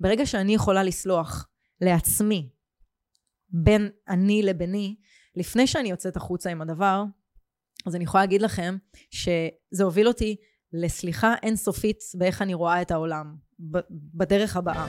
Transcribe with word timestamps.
ברגע 0.00 0.26
שאני 0.26 0.54
יכולה 0.54 0.82
לסלוח 0.82 1.48
לעצמי 1.80 2.50
בין 3.48 3.90
אני 4.08 4.42
לביני, 4.42 4.96
לפני 5.36 5.66
שאני 5.66 5.88
יוצאת 5.90 6.16
החוצה 6.16 6.50
עם 6.50 6.62
הדבר, 6.62 7.04
אז 7.86 7.96
אני 7.96 8.04
יכולה 8.04 8.22
להגיד 8.22 8.42
לכם 8.42 8.76
שזה 9.10 9.84
הוביל 9.84 10.08
אותי 10.08 10.36
לסליחה 10.72 11.34
אינסופית 11.42 11.98
באיך 12.18 12.42
אני 12.42 12.54
רואה 12.54 12.82
את 12.82 12.90
העולם, 12.90 13.36
בדרך 14.14 14.56
הבאה. 14.56 14.86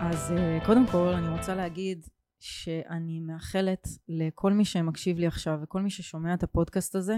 אז 0.00 0.32
אה, 0.32 0.58
קודם 0.66 0.86
כל 0.86 1.08
אני 1.08 1.28
רוצה 1.28 1.54
להגיד 1.54 2.06
שאני 2.38 3.20
מאחלת 3.20 3.88
לכל 4.08 4.52
מי 4.52 4.64
שמקשיב 4.64 5.18
לי 5.18 5.26
עכשיו 5.26 5.58
וכל 5.62 5.82
מי 5.82 5.90
ששומע 5.90 6.34
את 6.34 6.42
הפודקאסט 6.42 6.94
הזה, 6.94 7.16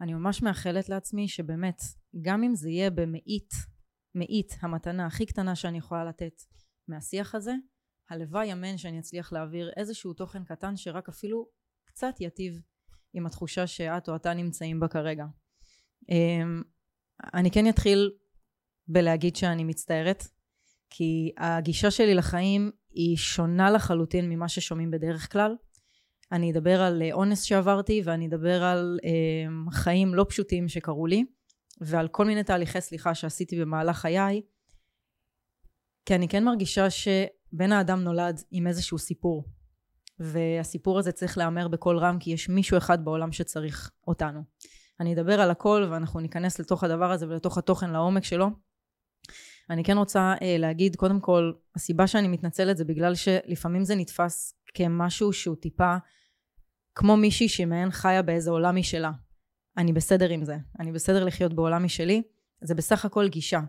אני 0.00 0.14
ממש 0.14 0.42
מאחלת 0.42 0.88
לעצמי 0.88 1.28
שבאמת, 1.28 1.80
גם 2.22 2.42
אם 2.42 2.54
זה 2.54 2.70
יהיה 2.70 2.90
במאית, 2.90 3.54
מאית 4.14 4.56
המתנה 4.60 5.06
הכי 5.06 5.26
קטנה 5.26 5.56
שאני 5.56 5.78
יכולה 5.78 6.04
לתת 6.04 6.42
מהשיח 6.88 7.34
הזה, 7.34 7.54
הלוואי 8.10 8.52
אמן 8.52 8.78
שאני 8.78 8.98
אצליח 8.98 9.32
להעביר 9.32 9.70
איזשהו 9.76 10.12
תוכן 10.12 10.44
קטן 10.44 10.76
שרק 10.76 11.08
אפילו 11.08 11.48
קצת 11.84 12.14
יטיב 12.20 12.62
עם 13.12 13.26
התחושה 13.26 13.66
שאת 13.66 14.08
או 14.08 14.16
אתה 14.16 14.34
נמצאים 14.34 14.80
בה 14.80 14.88
כרגע. 14.88 15.24
אמ, 16.08 16.62
אני 17.34 17.50
כן 17.50 17.68
אתחיל 17.68 18.10
בלהגיד 18.88 19.36
שאני 19.36 19.64
מצטערת, 19.64 20.24
כי 20.90 21.32
הגישה 21.38 21.90
שלי 21.90 22.14
לחיים 22.14 22.70
היא 22.90 23.16
שונה 23.16 23.70
לחלוטין 23.70 24.28
ממה 24.28 24.48
ששומעים 24.48 24.90
בדרך 24.90 25.32
כלל. 25.32 25.56
אני 26.32 26.52
אדבר 26.52 26.82
על 26.82 27.02
אונס 27.12 27.42
שעברתי 27.42 28.02
ואני 28.04 28.26
אדבר 28.26 28.64
על 28.64 28.98
אה, 29.04 29.72
חיים 29.72 30.14
לא 30.14 30.26
פשוטים 30.28 30.68
שקרו 30.68 31.06
לי 31.06 31.24
ועל 31.80 32.08
כל 32.08 32.24
מיני 32.24 32.44
תהליכי 32.44 32.80
סליחה 32.80 33.14
שעשיתי 33.14 33.60
במהלך 33.60 33.96
חיי 33.96 34.42
כי 36.06 36.14
אני 36.14 36.28
כן 36.28 36.44
מרגישה 36.44 36.90
שבן 36.90 37.72
האדם 37.72 38.00
נולד 38.00 38.42
עם 38.50 38.66
איזשהו 38.66 38.98
סיפור 38.98 39.44
והסיפור 40.20 40.98
הזה 40.98 41.12
צריך 41.12 41.38
להיאמר 41.38 41.68
בקול 41.68 41.98
רם 41.98 42.18
כי 42.20 42.30
יש 42.30 42.48
מישהו 42.48 42.78
אחד 42.78 43.04
בעולם 43.04 43.32
שצריך 43.32 43.90
אותנו. 44.06 44.42
אני 45.00 45.14
אדבר 45.14 45.40
על 45.40 45.50
הכל 45.50 45.88
ואנחנו 45.90 46.20
ניכנס 46.20 46.58
לתוך 46.58 46.84
הדבר 46.84 47.12
הזה 47.12 47.28
ולתוך 47.28 47.58
התוכן 47.58 47.90
לעומק 47.90 48.24
שלו. 48.24 48.50
אני 49.70 49.84
כן 49.84 49.98
רוצה 49.98 50.34
אה, 50.42 50.56
להגיד 50.58 50.96
קודם 50.96 51.20
כל 51.20 51.52
הסיבה 51.76 52.06
שאני 52.06 52.28
מתנצלת 52.28 52.76
זה 52.76 52.84
בגלל 52.84 53.14
שלפעמים 53.14 53.84
זה 53.84 53.94
נתפס 53.94 54.54
כמשהו 54.74 55.32
שהוא 55.32 55.56
טיפה 55.56 55.96
כמו 56.98 57.16
מישהי 57.16 57.48
שמעין 57.48 57.90
חיה 57.90 58.22
באיזה 58.22 58.50
עולם 58.50 58.76
משלה. 58.76 59.10
אני 59.76 59.92
בסדר 59.92 60.28
עם 60.28 60.44
זה. 60.44 60.56
אני 60.80 60.92
בסדר 60.92 61.24
לחיות 61.24 61.54
בעולם 61.54 61.84
משלי. 61.84 62.22
זה 62.60 62.74
בסך 62.74 63.04
הכל 63.04 63.28
גישה. 63.28 63.60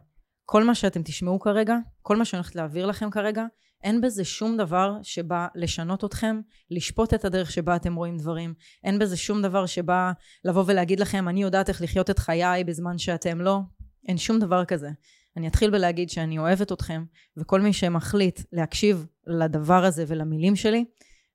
כל 0.45 0.63
מה 0.63 0.75
שאתם 0.75 1.03
תשמעו 1.03 1.39
כרגע, 1.39 1.75
כל 2.01 2.17
מה 2.17 2.25
שאני 2.25 2.39
הולכת 2.39 2.55
להעביר 2.55 2.85
לכם 2.85 3.09
כרגע, 3.09 3.45
אין 3.83 4.01
בזה 4.01 4.25
שום 4.25 4.57
דבר 4.57 4.97
שבא 5.03 5.47
לשנות 5.55 6.05
אתכם, 6.05 6.41
לשפוט 6.71 7.13
את 7.13 7.25
הדרך 7.25 7.51
שבה 7.51 7.75
אתם 7.75 7.95
רואים 7.95 8.17
דברים. 8.17 8.53
אין 8.83 8.99
בזה 8.99 9.17
שום 9.17 9.41
דבר 9.41 9.65
שבא 9.65 10.11
לבוא 10.45 10.63
ולהגיד 10.67 10.99
לכם, 10.99 11.27
אני 11.27 11.41
יודעת 11.41 11.69
איך 11.69 11.81
לחיות 11.81 12.09
את 12.09 12.19
חיי 12.19 12.63
בזמן 12.63 12.97
שאתם 12.97 13.41
לא. 13.41 13.59
אין 14.07 14.17
שום 14.17 14.39
דבר 14.39 14.65
כזה. 14.65 14.89
אני 15.37 15.47
אתחיל 15.47 15.71
בלהגיד 15.71 16.09
שאני 16.09 16.39
אוהבת 16.39 16.71
אתכם, 16.71 17.03
וכל 17.37 17.61
מי 17.61 17.73
שמחליט 17.73 18.41
להקשיב 18.51 19.07
לדבר 19.27 19.85
הזה 19.85 20.03
ולמילים 20.07 20.55
שלי, 20.55 20.85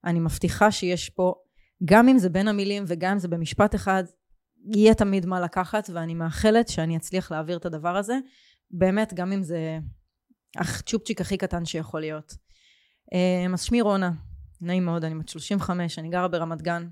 אני 0.04 0.20
מבטיחה 0.20 0.70
שיש 0.70 1.10
פה 1.10 1.34
גם 1.84 2.08
אם 2.08 2.18
זה 2.18 2.28
בין 2.28 2.48
המילים 2.48 2.84
וגם 2.86 3.12
אם 3.12 3.18
זה 3.18 3.28
במשפט 3.28 3.74
אחד, 3.74 4.04
יהיה 4.74 4.94
תמיד 4.94 5.26
מה 5.26 5.40
לקחת, 5.40 5.90
ואני 5.92 6.14
מאחלת 6.14 6.68
שאני 6.68 6.96
אצליח 6.96 7.30
להעביר 7.30 7.56
את 7.56 7.66
הדבר 7.66 7.96
הזה, 7.96 8.18
באמת, 8.70 9.14
גם 9.14 9.32
אם 9.32 9.42
זה 9.42 9.78
הצ'ופצ'יק 10.56 11.20
הכי 11.20 11.36
קטן 11.36 11.64
שיכול 11.64 12.00
להיות. 12.00 12.36
אמ, 13.12 13.54
אז 13.54 13.62
שמי 13.62 13.80
רונה, 13.80 14.10
נעים 14.60 14.84
מאוד, 14.84 15.04
אני 15.04 15.14
בת 15.14 15.28
35, 15.28 15.98
אני 15.98 16.08
גרה 16.08 16.28
ברמת 16.28 16.62
גן. 16.62 16.88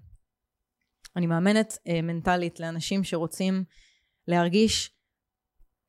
אני 1.16 1.26
מאמנת 1.26 1.78
אה, 1.88 2.02
מנטלית 2.02 2.60
לאנשים 2.60 3.04
שרוצים 3.04 3.64
להרגיש 4.28 4.90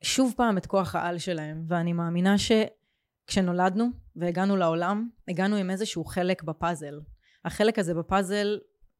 שוב 0.02 0.34
פעם 0.36 0.58
את 0.58 0.66
כוח 0.66 0.94
העל 0.94 1.18
שלהם, 1.18 1.64
ואני 1.68 1.92
מאמינה 1.92 2.34
שכשנולדנו 2.38 3.88
והגענו 4.16 4.56
לעולם, 4.56 5.08
הגענו 5.28 5.56
עם 5.56 5.70
איזשהו 5.70 6.04
חלק 6.04 6.42
בפאזל. 6.42 7.00
החלק 7.44 7.78
הזה 7.78 7.94
בפאזל 7.94 8.58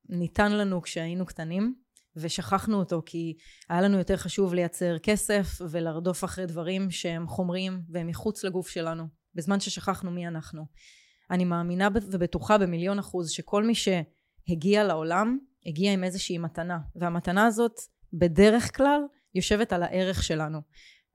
ניתן 0.08 0.52
לנו 0.52 0.82
כשהיינו 0.82 1.26
קטנים 1.26 1.74
ושכחנו 2.16 2.78
אותו 2.78 3.02
כי 3.06 3.36
היה 3.68 3.80
לנו 3.80 3.98
יותר 3.98 4.16
חשוב 4.16 4.54
לייצר 4.54 4.98
כסף 4.98 5.58
ולרדוף 5.70 6.24
אחרי 6.24 6.46
דברים 6.46 6.90
שהם 6.90 7.28
חומריים 7.28 7.82
והם 7.90 8.06
מחוץ 8.06 8.44
לגוף 8.44 8.68
שלנו 8.68 9.04
בזמן 9.34 9.60
ששכחנו 9.60 10.10
מי 10.10 10.28
אנחנו. 10.28 10.66
אני 11.30 11.44
מאמינה 11.44 11.88
ובטוחה 11.94 12.58
במיליון 12.58 12.98
אחוז 12.98 13.30
שכל 13.30 13.64
מי 13.64 13.74
שהגיע 13.74 14.84
לעולם 14.84 15.38
הגיע 15.66 15.92
עם 15.92 16.04
איזושהי 16.04 16.38
מתנה 16.38 16.78
והמתנה 16.96 17.46
הזאת 17.46 17.80
בדרך 18.12 18.76
כלל 18.76 19.00
יושבת 19.34 19.72
על 19.72 19.82
הערך 19.82 20.22
שלנו. 20.22 20.58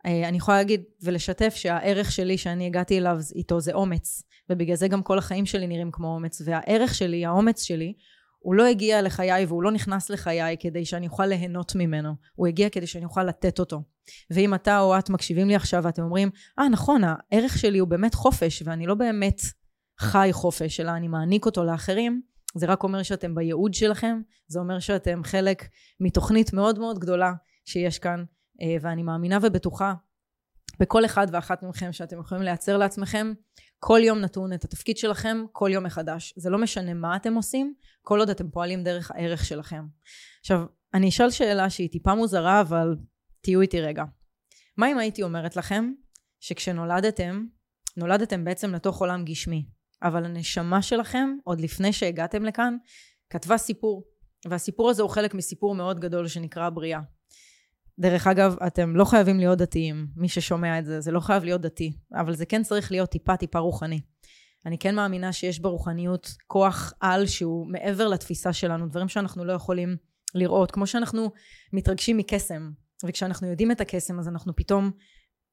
אה, 0.06 0.30
אני 0.30 0.38
יכולה 0.38 0.58
להגיד 0.58 0.84
ולשתף 1.04 1.54
שהערך 1.56 2.12
שלי 2.12 2.38
שאני 2.38 2.66
הגעתי 2.66 2.98
אליו 2.98 3.18
איתו 3.36 3.60
זה 3.60 3.74
אומץ 3.74 4.24
ובגלל 4.50 4.76
זה 4.76 4.88
גם 4.88 5.04
כל 5.04 5.18
החיים 5.18 5.46
שלי 5.46 5.68
נראים 5.68 5.92
כמו 5.92 6.08
אומץ 6.08 6.42
והערך 6.46 6.96
שלי 6.96 7.26
האומץ 7.26 7.64
שלי 7.64 7.94
הוא 8.40 8.56
לא 8.56 8.66
הגיע 8.66 9.02
לחיי 9.02 9.46
והוא 9.46 9.64
לא 9.64 9.72
נכנס 9.72 10.10
לחיי 10.10 10.58
כדי 10.60 10.86
שאני 10.86 11.08
אוכל 11.08 11.26
ליהנות 11.26 11.76
ממנו, 11.76 12.16
הוא 12.36 12.48
הגיע 12.48 12.70
כדי 12.70 12.88
שאני 12.88 13.06
אוכל 13.06 13.24
לתת 13.24 13.60
אותו. 13.60 13.82
ואם 14.32 14.54
אתה 14.54 14.80
או 14.80 15.00
את 15.00 15.10
מקשיבים 15.10 15.48
לי 15.48 15.56
עכשיו 15.56 15.84
ואתם 15.84 16.04
אומרים, 16.04 16.30
אה 16.60 16.66
ah, 16.66 16.70
נכון, 16.70 17.02
הערך 17.04 17.58
שלי 17.58 17.80
הוא 17.80 17.88
באמת 17.88 18.14
חופש 18.14 18.64
ואני 18.66 18.86
לא 18.86 18.96
באמת 18.96 19.42
חי 20.00 20.30
חופש, 20.32 20.80
אלא 20.80 20.92
אני 20.92 21.08
מעניק 21.08 21.46
אותו 21.46 21.64
לאחרים, 21.64 22.22
זה 22.56 22.66
רק 22.66 22.84
אומר 22.84 23.04
שאתם 23.04 23.36
בייעוד 23.36 23.74
שלכם, 23.74 24.22
זה 24.48 24.60
אומר 24.60 24.80
שאתם 24.80 25.22
חלק 25.24 25.68
מתוכנית 26.00 26.54
מאוד 26.54 26.80
מאוד 26.80 27.00
גדולה 27.00 27.34
שיש 27.66 28.00
כאן, 28.00 28.24
אה, 28.62 28.76
ואני 28.82 29.04
מאמינה 29.04 29.38
ובטוחה 29.42 29.94
בכל 30.80 31.06
אחד 31.06 31.28
ואחת 31.32 31.64
מכם 31.64 31.94
שאתם 31.94 32.20
יכולים 32.20 32.44
לייצר 32.44 32.78
לעצמכם 32.78 33.34
כל 33.80 34.00
יום 34.04 34.20
נתון 34.20 34.54
את 34.54 34.64
התפקיד 34.64 34.98
שלכם 34.98 35.46
כל 35.52 35.70
יום 35.74 35.84
מחדש. 35.84 36.34
זה 36.38 36.50
לא 36.50 36.58
משנה 36.58 36.94
מה 36.94 37.16
אתם 37.16 37.34
עושים, 37.34 37.74
כל 38.02 38.20
עוד 38.20 38.30
אתם 38.30 38.50
פועלים 38.50 38.84
דרך 38.84 39.12
הערך 39.12 39.46
שלכם. 39.46 39.86
עכשיו, 40.40 40.66
אני 40.94 41.10
אשאל 41.10 41.32
שאלה 41.32 41.70
שהיא 41.70 41.90
טיפה 41.90 42.16
מוזרה, 42.16 42.62
אבל 42.62 42.96
תהיו 43.42 43.62
איתי 43.62 43.82
רגע. 43.82 44.04
מה 44.78 44.92
אם 44.92 44.98
הייתי 44.98 45.24
אומרת 45.24 45.56
לכם 45.56 45.92
שכשנולדתם, 46.40 47.46
נולדתם 47.98 48.44
בעצם 48.44 48.76
לתוך 48.76 49.00
עולם 49.02 49.26
גשמי, 49.26 49.66
אבל 50.04 50.26
הנשמה 50.26 50.82
שלכם, 50.82 51.30
עוד 51.44 51.62
לפני 51.62 51.94
שהגעתם 51.94 52.46
לכאן, 52.46 52.78
כתבה 53.30 53.58
סיפור, 53.58 54.04
והסיפור 54.48 54.90
הזה 54.90 55.02
הוא 55.02 55.10
חלק 55.10 55.34
מסיפור 55.34 55.76
מאוד 55.76 56.00
גדול 56.00 56.28
שנקרא 56.28 56.70
בריאה. 56.70 57.00
דרך 58.00 58.28
אגב, 58.28 58.56
אתם 58.68 58.96
לא 58.96 59.06
חייבים 59.06 59.40
להיות 59.40 59.58
דתיים, 59.58 60.08
מי 60.16 60.30
ששומע 60.30 60.80
את 60.80 60.86
זה, 60.86 61.02
זה 61.02 61.12
לא 61.12 61.20
חייב 61.20 61.44
להיות 61.44 61.62
דתי, 61.62 61.92
אבל 62.14 62.36
זה 62.36 62.46
כן 62.46 62.64
צריך 62.64 62.92
להיות 62.92 63.10
טיפה 63.10 63.38
טיפה 63.38 63.60
רוחני. 63.60 64.02
אני 64.66 64.78
כן 64.78 64.96
מאמינה 64.96 65.34
שיש 65.34 65.60
ברוחניות 65.60 66.34
כוח 66.48 66.94
על 67.00 67.28
שהוא 67.28 67.72
מעבר 67.72 68.08
לתפיסה 68.08 68.54
שלנו, 68.54 68.88
דברים 68.88 69.08
שאנחנו 69.08 69.46
לא 69.46 69.54
יכולים 69.54 69.98
לראות, 70.36 70.72
כמו 70.72 70.88
שאנחנו 70.88 71.32
מתרגשים 71.74 72.18
מקסם, 72.18 72.72
וכשאנחנו 73.06 73.48
יודעים 73.48 73.72
את 73.72 73.82
הקסם 73.82 74.20
אז 74.20 74.28
אנחנו 74.28 74.56
פתאום 74.56 74.92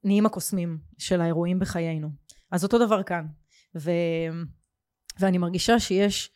נהיים 0.03 0.25
הקוסמים 0.25 0.79
של 0.97 1.21
האירועים 1.21 1.59
בחיינו. 1.59 2.09
אז 2.51 2.63
אותו 2.63 2.85
דבר 2.85 3.03
כאן. 3.03 3.25
ו... 3.77 3.91
ואני 5.19 5.37
מרגישה 5.37 5.79
שיש 5.79 6.31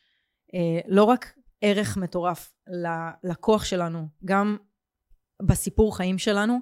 אה, 0.54 0.80
לא 0.88 1.04
רק 1.04 1.34
ערך 1.62 1.98
מטורף 1.98 2.54
לכוח 3.24 3.66
שלנו, 3.66 4.08
גם 4.26 4.58
בסיפור 5.46 5.98
חיים 5.98 6.18
שלנו, 6.18 6.60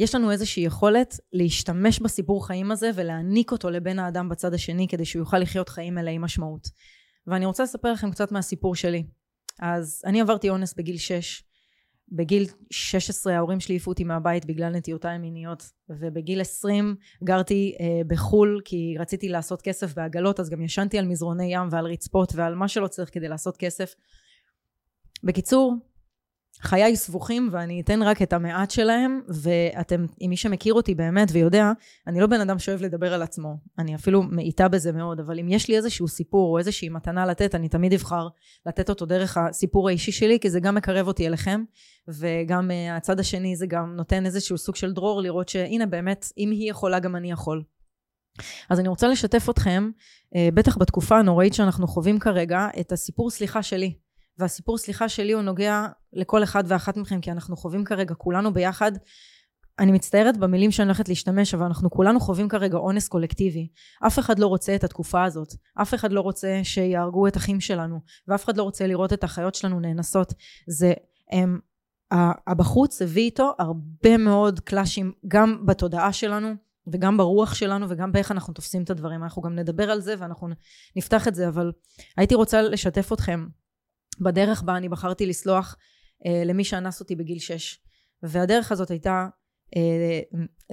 יש 0.00 0.14
לנו 0.14 0.30
איזושהי 0.30 0.62
יכולת 0.62 1.16
להשתמש 1.32 2.00
בסיפור 2.00 2.46
חיים 2.46 2.70
הזה 2.70 2.90
ולהעניק 2.94 3.52
אותו 3.52 3.70
לבן 3.70 3.98
האדם 3.98 4.28
בצד 4.28 4.54
השני 4.54 4.88
כדי 4.88 5.04
שהוא 5.04 5.20
יוכל 5.20 5.38
לחיות 5.38 5.68
חיים 5.68 5.94
מלאי 5.94 6.18
משמעות. 6.18 6.68
ואני 7.26 7.46
רוצה 7.46 7.62
לספר 7.62 7.92
לכם 7.92 8.10
קצת 8.10 8.32
מהסיפור 8.32 8.74
שלי. 8.74 9.04
אז 9.60 10.02
אני 10.06 10.20
עברתי 10.20 10.50
אונס 10.50 10.74
בגיל 10.74 10.96
6. 10.96 11.42
בגיל 12.12 12.46
16 12.70 13.36
ההורים 13.36 13.60
שלי 13.60 13.72
העיפו 13.72 13.90
אותי 13.90 14.04
מהבית 14.04 14.44
בגלל 14.44 14.72
נטיותיי 14.72 15.14
המיניות 15.14 15.70
ובגיל 15.88 16.40
20 16.40 16.96
גרתי 17.24 17.76
אה, 17.80 18.00
בחו"ל 18.06 18.60
כי 18.64 18.94
רציתי 18.98 19.28
לעשות 19.28 19.62
כסף 19.62 19.94
בעגלות 19.94 20.40
אז 20.40 20.50
גם 20.50 20.62
ישנתי 20.62 20.98
על 20.98 21.06
מזרוני 21.06 21.54
ים 21.54 21.68
ועל 21.70 21.86
רצפות 21.86 22.32
ועל 22.34 22.54
מה 22.54 22.68
שלא 22.68 22.86
צריך 22.86 23.10
כדי 23.14 23.28
לעשות 23.28 23.56
כסף. 23.56 23.94
בקיצור 25.24 25.74
חיי 26.64 26.96
סבוכים 26.96 27.48
ואני 27.52 27.80
אתן 27.80 28.02
רק 28.02 28.22
את 28.22 28.32
המעט 28.32 28.70
שלהם, 28.70 29.20
ואתם, 29.28 30.06
אם 30.20 30.26
מי 30.30 30.36
שמכיר 30.36 30.74
אותי 30.74 30.94
באמת 30.94 31.28
ויודע, 31.32 31.72
אני 32.06 32.20
לא 32.20 32.26
בן 32.26 32.40
אדם 32.40 32.58
שאוהב 32.58 32.82
לדבר 32.82 33.14
על 33.14 33.22
עצמו, 33.22 33.56
אני 33.78 33.94
אפילו 33.94 34.22
מאיטה 34.22 34.68
בזה 34.68 34.92
מאוד, 34.92 35.20
אבל 35.20 35.38
אם 35.38 35.48
יש 35.48 35.68
לי 35.68 35.76
איזשהו 35.76 36.08
סיפור 36.08 36.52
או 36.52 36.58
איזושהי 36.58 36.88
מתנה 36.88 37.26
לתת, 37.26 37.54
אני 37.54 37.68
תמיד 37.68 37.92
אבחר 37.92 38.28
לתת 38.66 38.88
אותו 38.90 39.06
דרך 39.06 39.36
הסיפור 39.36 39.88
האישי 39.88 40.12
שלי, 40.12 40.38
כי 40.40 40.50
זה 40.50 40.60
גם 40.60 40.74
מקרב 40.74 41.06
אותי 41.06 41.26
אליכם, 41.26 41.64
וגם 42.08 42.70
uh, 42.70 42.96
הצד 42.96 43.20
השני 43.20 43.56
זה 43.56 43.66
גם 43.66 43.96
נותן 43.96 44.26
איזשהו 44.26 44.58
סוג 44.58 44.76
של 44.76 44.92
דרור 44.92 45.22
לראות 45.22 45.48
שהנה 45.48 45.86
באמת, 45.86 46.26
אם 46.38 46.50
היא 46.50 46.70
יכולה 46.70 46.98
גם 46.98 47.16
אני 47.16 47.30
יכול. 47.30 47.62
אז 48.70 48.80
אני 48.80 48.88
רוצה 48.88 49.08
לשתף 49.08 49.50
אתכם, 49.50 49.90
uh, 50.34 50.38
בטח 50.54 50.76
בתקופה 50.76 51.18
הנוראית 51.18 51.54
שאנחנו 51.54 51.86
חווים 51.86 52.18
כרגע, 52.18 52.68
את 52.80 52.92
הסיפור 52.92 53.30
סליחה 53.30 53.62
שלי. 53.62 54.03
והסיפור 54.38 54.78
סליחה 54.78 55.08
שלי 55.08 55.32
הוא 55.32 55.42
נוגע 55.42 55.86
לכל 56.12 56.42
אחד 56.42 56.64
ואחת 56.66 56.96
מכם, 56.96 57.20
כי 57.20 57.30
אנחנו 57.30 57.56
חווים 57.56 57.84
כרגע 57.84 58.14
כולנו 58.14 58.52
ביחד. 58.52 58.92
אני 59.78 59.92
מצטערת 59.92 60.36
במילים 60.36 60.70
שאני 60.70 60.86
הולכת 60.86 61.08
להשתמש, 61.08 61.54
אבל 61.54 61.64
אנחנו 61.64 61.90
כולנו 61.90 62.20
חווים 62.20 62.48
כרגע 62.48 62.78
אונס 62.78 63.08
קולקטיבי. 63.08 63.68
אף 64.06 64.18
אחד 64.18 64.38
לא 64.38 64.46
רוצה 64.46 64.74
את 64.74 64.84
התקופה 64.84 65.24
הזאת. 65.24 65.48
אף 65.82 65.94
אחד 65.94 66.12
לא 66.12 66.20
רוצה 66.20 66.60
שיהרגו 66.62 67.26
את 67.26 67.36
אחים 67.36 67.60
שלנו, 67.60 68.00
ואף 68.28 68.44
אחד 68.44 68.56
לא 68.56 68.62
רוצה 68.62 68.86
לראות 68.86 69.12
את 69.12 69.24
החיות 69.24 69.54
שלנו 69.54 69.80
נאנסות. 69.80 70.34
זה, 70.66 70.92
הם, 71.32 71.58
הבחוץ 72.46 73.02
הביא 73.02 73.22
איתו 73.22 73.52
הרבה 73.58 74.16
מאוד 74.16 74.60
קלאשים, 74.60 75.12
גם 75.28 75.66
בתודעה 75.66 76.12
שלנו, 76.12 76.54
וגם 76.92 77.16
ברוח 77.16 77.54
שלנו 77.54 77.86
וגם 77.88 78.12
באיך 78.12 78.32
אנחנו 78.32 78.54
תופסים 78.54 78.82
את 78.82 78.90
הדברים 78.90 79.22
אנחנו 79.22 79.42
גם 79.42 79.54
נדבר 79.54 79.90
על 79.90 80.00
זה 80.00 80.14
ואנחנו 80.18 80.48
נפתח 80.96 81.28
את 81.28 81.34
זה 81.34 81.48
אבל 81.48 81.72
הייתי 82.16 82.34
רוצה 82.34 82.62
לשתף 82.62 83.12
אתכם 83.12 83.46
בדרך 84.20 84.62
בה 84.62 84.76
אני 84.76 84.88
בחרתי 84.88 85.26
לסלוח 85.26 85.76
אה, 86.26 86.42
למי 86.44 86.64
שאנס 86.64 87.00
אותי 87.00 87.16
בגיל 87.16 87.38
שש. 87.38 87.80
והדרך 88.22 88.72
הזאת 88.72 88.90
הייתה 88.90 89.26
אה, 89.76 90.20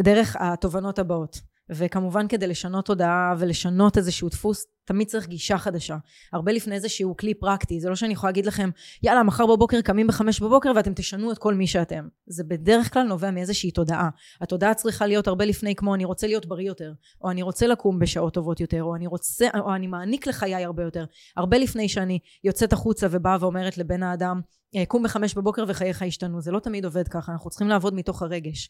דרך 0.03 0.35
התובנות 0.39 0.99
הבאות 0.99 1.41
וכמובן 1.71 2.27
כדי 2.27 2.47
לשנות 2.47 2.85
תודעה 2.85 3.35
ולשנות 3.37 3.97
איזשהו 3.97 4.29
דפוס 4.29 4.65
תמיד 4.85 5.07
צריך 5.07 5.27
גישה 5.27 5.57
חדשה. 5.57 5.97
הרבה 6.33 6.51
לפני 6.51 6.75
איזשהו 6.75 7.17
כלי 7.17 7.33
פרקטי 7.33 7.79
זה 7.79 7.89
לא 7.89 7.95
שאני 7.95 8.13
יכולה 8.13 8.31
להגיד 8.31 8.45
לכם 8.45 8.69
יאללה 9.03 9.23
מחר 9.23 9.45
בבוקר 9.45 9.81
קמים 9.81 10.07
בחמש 10.07 10.39
בבוקר 10.39 10.71
ואתם 10.75 10.93
תשנו 10.93 11.31
את 11.31 11.37
כל 11.37 11.53
מי 11.53 11.67
שאתם. 11.67 12.07
זה 12.27 12.43
בדרך 12.43 12.93
כלל 12.93 13.03
נובע 13.03 13.31
מאיזושהי 13.31 13.71
תודעה. 13.71 14.09
התודעה 14.41 14.73
צריכה 14.73 15.07
להיות 15.07 15.27
הרבה 15.27 15.45
לפני 15.45 15.75
כמו 15.75 15.95
אני 15.95 16.05
רוצה 16.05 16.27
להיות 16.27 16.45
בריא 16.45 16.67
יותר 16.67 16.93
או 17.21 17.31
אני 17.31 17.41
רוצה 17.41 17.67
לקום 17.67 17.99
בשעות 17.99 18.33
טובות 18.33 18.59
יותר 18.59 18.83
או 18.83 18.95
אני 18.95 19.07
רוצה 19.07 19.47
או 19.59 19.75
אני 19.75 19.87
מעניק 19.87 20.27
לחיי 20.27 20.65
הרבה 20.65 20.83
יותר 20.83 21.05
הרבה 21.37 21.57
לפני 21.57 21.89
שאני 21.89 22.19
יוצאת 22.43 22.73
החוצה 22.73 23.07
ובאה 23.11 23.37
ואומרת 23.39 23.77
לבן 23.77 24.03
האדם 24.03 24.41
אה, 24.75 24.85
קום 24.85 25.03
בחמש 25.03 25.33
בבוקר 25.33 25.65
וחייך 25.67 26.01
ישתנו 26.01 26.41
זה 26.41 26.51
לא 26.51 26.59
תמיד 26.59 26.85
עובד 26.85 27.07
ככה 27.07 27.31
אנחנו 27.31 27.49
צריכים 27.49 27.67
לעבוד 27.67 27.93
מתוך 27.93 28.21
הרגש. 28.21 28.69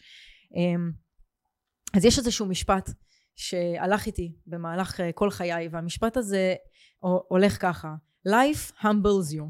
אמ, 0.56 0.92
אז 1.94 2.06
יש 2.06 2.18
איזשהו 2.20 2.46
משפט 2.46 2.90
שהלך 3.36 4.06
איתי 4.06 4.36
במהלך 4.48 5.00
אה, 5.00 5.12
כל 5.12 5.30
חיי 5.30 5.68
והמשפט 5.72 6.18
הזה 6.18 6.56
הולך 7.28 7.62
ככה 7.62 7.96
life 8.28 8.82
humbles 8.82 9.34
you 9.36 9.44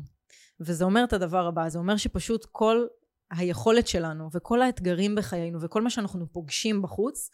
וזה 0.59 0.83
אומר 0.83 1.03
את 1.03 1.13
הדבר 1.13 1.47
הבא 1.47 1.69
זה 1.69 1.79
אומר 1.79 1.97
שפשוט 1.97 2.45
כל 2.51 2.85
היכולת 3.31 3.87
שלנו 3.87 4.29
וכל 4.33 4.61
האתגרים 4.61 5.15
בחיינו 5.15 5.61
וכל 5.61 5.81
מה 5.81 5.89
שאנחנו 5.89 6.31
פוגשים 6.31 6.81
בחוץ 6.81 7.29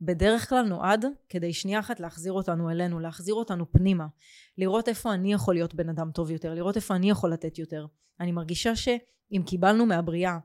בדרך 0.00 0.48
כלל 0.48 0.66
נועד 0.66 1.04
כדי 1.28 1.52
שנייה 1.52 1.80
אחת 1.80 2.00
להחזיר 2.00 2.32
אותנו 2.32 2.70
אלינו, 2.70 3.00
להחזיר 3.00 3.34
אותנו 3.34 3.72
פנימה, 3.72 4.06
לראות 4.58 4.88
איפה 4.88 5.14
אני 5.14 5.32
יכול 5.32 5.54
להיות 5.54 5.74
בן 5.74 5.88
אדם 5.88 6.10
טוב 6.14 6.30
יותר, 6.30 6.54
לראות 6.54 6.76
איפה 6.76 6.94
אני 6.94 7.10
יכול 7.10 7.32
לתת 7.32 7.58
יותר. 7.58 7.86
אני 8.20 8.32
מרגישה 8.32 8.76
שאם 8.76 9.42
קיבלנו 9.46 9.86
מהבריאה 9.86 10.38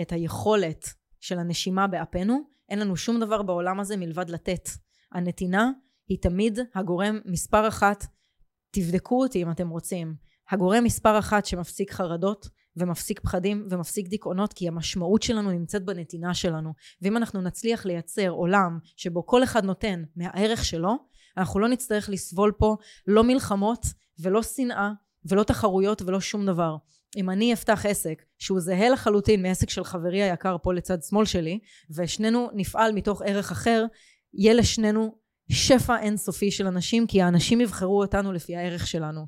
את 0.00 0.12
היכולת 0.12 0.86
של 1.20 1.38
הנשימה 1.38 1.86
באפינו, 1.86 2.40
אין 2.72 2.78
לנו 2.78 2.96
שום 2.96 3.20
דבר 3.20 3.42
בעולם 3.42 3.80
הזה 3.80 3.96
מלבד 3.96 4.30
לתת. 4.30 4.68
הנתינה 5.12 5.70
היא 6.08 6.18
תמיד 6.20 6.58
הגורם 6.74 7.18
מספר 7.24 7.68
אחת, 7.68 8.06
תבדקו 8.70 9.22
אותי 9.22 9.42
אם 9.42 9.50
אתם 9.50 9.68
רוצים, 9.68 10.14
הגורם 10.50 10.84
מספר 10.84 11.18
אחת 11.18 11.46
שמפסיק 11.46 11.92
חרדות 11.92 12.48
ומפסיק 12.76 13.20
פחדים 13.20 13.66
ומפסיק 13.70 14.08
דיכאונות 14.08 14.52
כי 14.52 14.68
המשמעות 14.68 15.22
שלנו 15.22 15.50
נמצאת 15.50 15.84
בנתינה 15.84 16.34
שלנו. 16.34 16.72
ואם 17.02 17.16
אנחנו 17.16 17.40
נצליח 17.40 17.86
לייצר 17.86 18.28
עולם 18.28 18.78
שבו 18.96 19.26
כל 19.26 19.44
אחד 19.44 19.64
נותן 19.64 20.02
מהערך 20.16 20.64
שלו 20.64 20.96
אנחנו 21.36 21.60
לא 21.60 21.68
נצטרך 21.68 22.08
לסבול 22.08 22.52
פה 22.58 22.76
לא 23.06 23.24
מלחמות 23.24 23.86
ולא 24.18 24.42
שנאה 24.42 24.90
ולא 25.24 25.42
תחרויות 25.42 26.02
ולא 26.02 26.20
שום 26.20 26.46
דבר 26.46 26.76
אם 27.16 27.30
אני 27.30 27.52
אפתח 27.52 27.86
עסק 27.86 28.22
שהוא 28.38 28.60
זהה 28.60 28.88
לחלוטין 28.88 29.42
מעסק 29.42 29.70
של 29.70 29.84
חברי 29.84 30.22
היקר 30.22 30.56
פה 30.62 30.74
לצד 30.74 31.02
שמאל 31.02 31.24
שלי 31.24 31.58
ושנינו 31.96 32.50
נפעל 32.54 32.92
מתוך 32.92 33.22
ערך 33.22 33.50
אחר 33.50 33.84
יהיה 34.34 34.54
לשנינו 34.54 35.18
שפע 35.50 35.98
אינסופי 36.00 36.50
של 36.50 36.66
אנשים 36.66 37.06
כי 37.06 37.22
האנשים 37.22 37.60
יבחרו 37.60 38.02
אותנו 38.02 38.32
לפי 38.32 38.56
הערך 38.56 38.86
שלנו. 38.86 39.26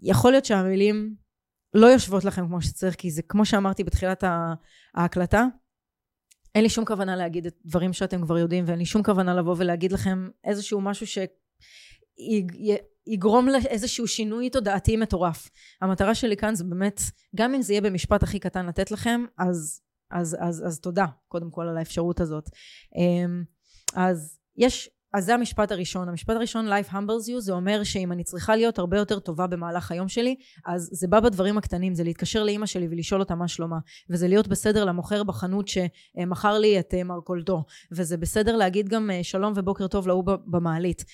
יכול 0.00 0.30
להיות 0.30 0.44
שהמילים 0.44 1.14
לא 1.74 1.86
יושבות 1.86 2.24
לכם 2.24 2.46
כמו 2.46 2.62
שצריך 2.62 2.94
כי 2.94 3.10
זה 3.10 3.22
כמו 3.22 3.46
שאמרתי 3.46 3.84
בתחילת 3.84 4.24
ההקלטה 4.94 5.44
אין 6.54 6.62
לי 6.62 6.68
שום 6.68 6.84
כוונה 6.84 7.16
להגיד 7.16 7.46
את 7.46 7.54
דברים 7.64 7.92
שאתם 7.92 8.22
כבר 8.22 8.38
יודעים 8.38 8.64
ואין 8.66 8.78
לי 8.78 8.86
שום 8.86 9.02
כוונה 9.02 9.34
לבוא 9.34 9.54
ולהגיד 9.58 9.92
לכם 9.92 10.28
איזשהו 10.44 10.80
משהו 10.80 11.06
ש... 11.06 11.18
יגרום 13.06 13.48
לאיזשהו 13.48 14.08
שינוי 14.08 14.50
תודעתי 14.50 14.96
מטורף. 14.96 15.50
המטרה 15.82 16.14
שלי 16.14 16.36
כאן 16.36 16.54
זה 16.54 16.64
באמת, 16.64 17.00
גם 17.36 17.54
אם 17.54 17.62
זה 17.62 17.72
יהיה 17.72 17.80
במשפט 17.80 18.22
הכי 18.22 18.38
קטן 18.38 18.66
לתת 18.66 18.90
לכם, 18.90 19.24
אז, 19.38 19.80
אז, 20.10 20.36
אז, 20.40 20.66
אז 20.66 20.80
תודה 20.80 21.06
קודם 21.28 21.50
כל 21.50 21.68
על 21.68 21.78
האפשרות 21.78 22.20
הזאת. 22.20 22.50
אמ, 22.96 23.44
אז 23.94 24.38
יש, 24.56 24.90
אז 25.14 25.24
זה 25.24 25.34
המשפט 25.34 25.72
הראשון. 25.72 26.08
המשפט 26.08 26.34
הראשון, 26.36 26.68
life 26.68 26.92
humbles 26.92 27.28
you, 27.30 27.40
זה 27.40 27.52
אומר 27.52 27.84
שאם 27.84 28.12
אני 28.12 28.24
צריכה 28.24 28.56
להיות 28.56 28.78
הרבה 28.78 28.96
יותר 28.96 29.18
טובה 29.18 29.46
במהלך 29.46 29.90
היום 29.92 30.08
שלי, 30.08 30.36
אז 30.66 30.88
זה 30.92 31.08
בא 31.08 31.20
בדברים 31.20 31.58
הקטנים, 31.58 31.94
זה 31.94 32.04
להתקשר 32.04 32.44
לאימא 32.44 32.66
שלי 32.66 32.88
ולשאול 32.90 33.20
אותה 33.20 33.34
מה 33.34 33.48
שלומה, 33.48 33.78
וזה 34.10 34.28
להיות 34.28 34.48
בסדר 34.48 34.84
למוכר 34.84 35.22
בחנות 35.22 35.68
שמכר 35.68 36.58
לי 36.58 36.80
את 36.80 36.94
אה, 36.94 37.04
מרכולתו, 37.04 37.64
וזה 37.92 38.16
בסדר 38.16 38.56
להגיד 38.56 38.88
גם 38.88 39.10
אה, 39.10 39.24
שלום 39.24 39.52
ובוקר 39.56 39.86
טוב 39.86 40.08
להוא 40.08 40.24
במעלית. 40.46 41.04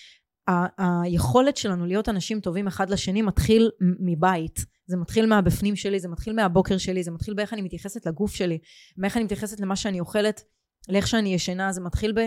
היכולת 0.78 1.56
שלנו 1.56 1.86
להיות 1.86 2.08
אנשים 2.08 2.40
טובים 2.40 2.66
אחד 2.66 2.90
לשני 2.90 3.22
מתחיל 3.22 3.70
מבית. 3.80 4.64
זה 4.86 4.96
מתחיל 4.96 5.26
מהבפנים 5.26 5.76
שלי 5.76 6.00
זה 6.00 6.08
מתחיל 6.08 6.32
מהבוקר 6.32 6.78
שלי 6.78 7.02
זה 7.02 7.10
מתחיל 7.10 7.34
באיך 7.34 7.52
אני 7.52 7.62
מתייחסת 7.62 8.06
לגוף 8.06 8.34
שלי 8.34 8.58
מאיך 8.96 9.16
אני 9.16 9.24
מתייחסת 9.24 9.60
למה 9.60 9.76
שאני 9.76 10.00
אוכלת 10.00 10.42
לאיך 10.88 11.06
שאני 11.06 11.34
ישנה 11.34 11.72
זה 11.72 11.80
מתחיל. 11.80 12.12
ב... 12.12 12.20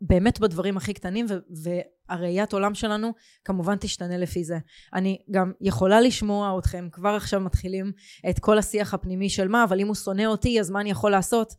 באמת 0.00 0.40
בדברים 0.40 0.76
הכי 0.76 0.94
קטנים 0.94 1.26
ו... 1.28 1.34
והראיית 1.62 2.52
עולם 2.52 2.74
שלנו 2.74 3.12
כמובן 3.44 3.76
תשתנה 3.76 4.18
לפי 4.18 4.44
זה. 4.44 4.58
אני 4.94 5.18
גם 5.30 5.52
יכולה 5.60 6.00
לשמוע 6.00 6.58
אתכם 6.58 6.88
כבר 6.92 7.08
עכשיו 7.08 7.40
מתחילים 7.40 7.92
את 8.30 8.38
כל 8.38 8.58
השיח 8.58 8.94
הפנימי 8.94 9.30
של 9.30 9.48
מה 9.48 9.64
אבל 9.64 9.80
אם 9.80 9.86
הוא 9.86 9.94
שונא 9.94 10.26
אותי 10.26 10.60
אז 10.60 10.70
מה 10.70 10.80
אני 10.80 10.90
יכול 10.90 11.10
לעשות? 11.10 11.52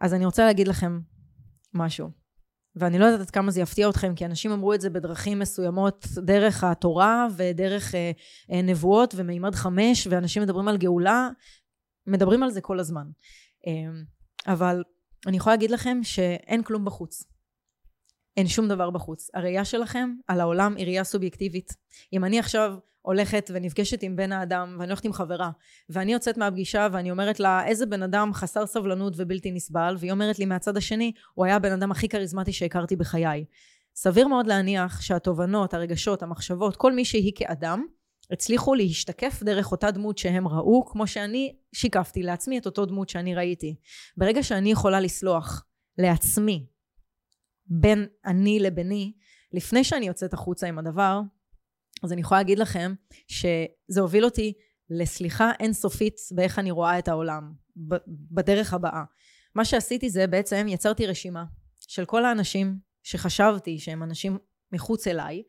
אז 0.00 0.14
אני 0.14 0.24
רוצה 0.26 0.44
להגיד 0.44 0.68
לכם 0.68 1.00
משהו 1.74 2.25
ואני 2.76 2.98
לא 2.98 3.04
יודעת 3.04 3.20
עד 3.20 3.30
כמה 3.30 3.50
זה 3.50 3.60
יפתיע 3.60 3.88
אתכם, 3.88 4.14
כי 4.14 4.26
אנשים 4.26 4.50
אמרו 4.50 4.74
את 4.74 4.80
זה 4.80 4.90
בדרכים 4.90 5.38
מסוימות, 5.38 6.06
דרך 6.16 6.64
התורה 6.64 7.26
ודרך 7.36 7.94
אה, 7.94 8.10
אה, 8.52 8.62
נבואות 8.62 9.14
ומימד 9.16 9.54
חמש, 9.54 10.06
ואנשים 10.06 10.42
מדברים 10.42 10.68
על 10.68 10.76
גאולה, 10.76 11.28
מדברים 12.06 12.42
על 12.42 12.50
זה 12.50 12.60
כל 12.60 12.80
הזמן. 12.80 13.06
אה, 13.66 14.52
אבל 14.52 14.82
אני 15.26 15.36
יכולה 15.36 15.56
להגיד 15.56 15.70
לכם 15.70 15.98
שאין 16.02 16.62
כלום 16.62 16.84
בחוץ. 16.84 17.35
אין 18.36 18.46
שום 18.46 18.68
דבר 18.68 18.90
בחוץ. 18.90 19.30
הראייה 19.34 19.64
שלכם 19.64 20.10
על 20.26 20.40
העולם 20.40 20.76
היא 20.76 20.86
ראייה 20.86 21.04
סובייקטיבית. 21.04 21.72
אם 22.12 22.24
אני 22.24 22.38
עכשיו 22.38 22.74
הולכת 23.02 23.50
ונפגשת 23.54 24.02
עם 24.02 24.16
בן 24.16 24.32
האדם 24.32 24.76
ואני 24.78 24.90
הולכת 24.90 25.04
עם 25.04 25.12
חברה 25.12 25.50
ואני 25.88 26.12
יוצאת 26.12 26.36
מהפגישה 26.36 26.88
ואני 26.92 27.10
אומרת 27.10 27.40
לה 27.40 27.66
איזה 27.66 27.86
בן 27.86 28.02
אדם 28.02 28.30
חסר 28.34 28.66
סבלנות 28.66 29.12
ובלתי 29.16 29.50
נסבל 29.50 29.96
והיא 29.98 30.12
אומרת 30.12 30.38
לי 30.38 30.44
מהצד 30.44 30.76
השני 30.76 31.12
הוא 31.34 31.44
היה 31.44 31.56
הבן 31.56 31.72
אדם 31.72 31.90
הכי 31.90 32.08
כריזמטי 32.08 32.52
שהכרתי 32.52 32.96
בחיי 32.96 33.44
סביר 33.96 34.28
מאוד 34.28 34.46
להניח 34.46 35.00
שהתובנות 35.00 35.74
הרגשות 35.74 36.22
המחשבות 36.22 36.76
כל 36.76 36.92
מי 36.92 37.04
שהיא 37.04 37.32
כאדם 37.36 37.84
הצליחו 38.30 38.74
להשתקף 38.74 39.42
דרך 39.42 39.72
אותה 39.72 39.90
דמות 39.90 40.18
שהם 40.18 40.48
ראו 40.48 40.86
כמו 40.86 41.06
שאני 41.06 41.56
שיקפתי 41.74 42.22
לעצמי 42.22 42.58
את 42.58 42.66
אותו 42.66 42.86
דמות 42.86 43.08
שאני 43.08 43.34
ראיתי 43.34 43.76
ברגע 44.16 44.42
שאני 44.42 44.70
יכולה 44.72 45.00
לסלוח 45.00 45.64
לעצמי 45.98 46.66
בין 47.68 48.06
אני 48.24 48.58
לביני 48.60 49.12
לפני 49.52 49.84
שאני 49.84 50.06
יוצאת 50.06 50.34
החוצה 50.34 50.66
עם 50.66 50.78
הדבר 50.78 51.20
אז 52.02 52.12
אני 52.12 52.20
יכולה 52.20 52.40
להגיד 52.40 52.58
לכם 52.58 52.94
שזה 53.28 54.00
הוביל 54.00 54.24
אותי 54.24 54.52
לסליחה 54.90 55.52
אינסופית 55.60 56.14
באיך 56.34 56.58
אני 56.58 56.70
רואה 56.70 56.98
את 56.98 57.08
העולם 57.08 57.52
בדרך 58.30 58.74
הבאה. 58.74 59.02
מה 59.54 59.64
שעשיתי 59.64 60.10
זה 60.10 60.26
בעצם 60.26 60.66
יצרתי 60.68 61.06
רשימה 61.06 61.44
של 61.88 62.04
כל 62.04 62.24
האנשים 62.24 62.78
שחשבתי 63.02 63.78
שהם 63.78 64.02
אנשים 64.02 64.38
מחוץ 64.72 65.06
אליי 65.06 65.42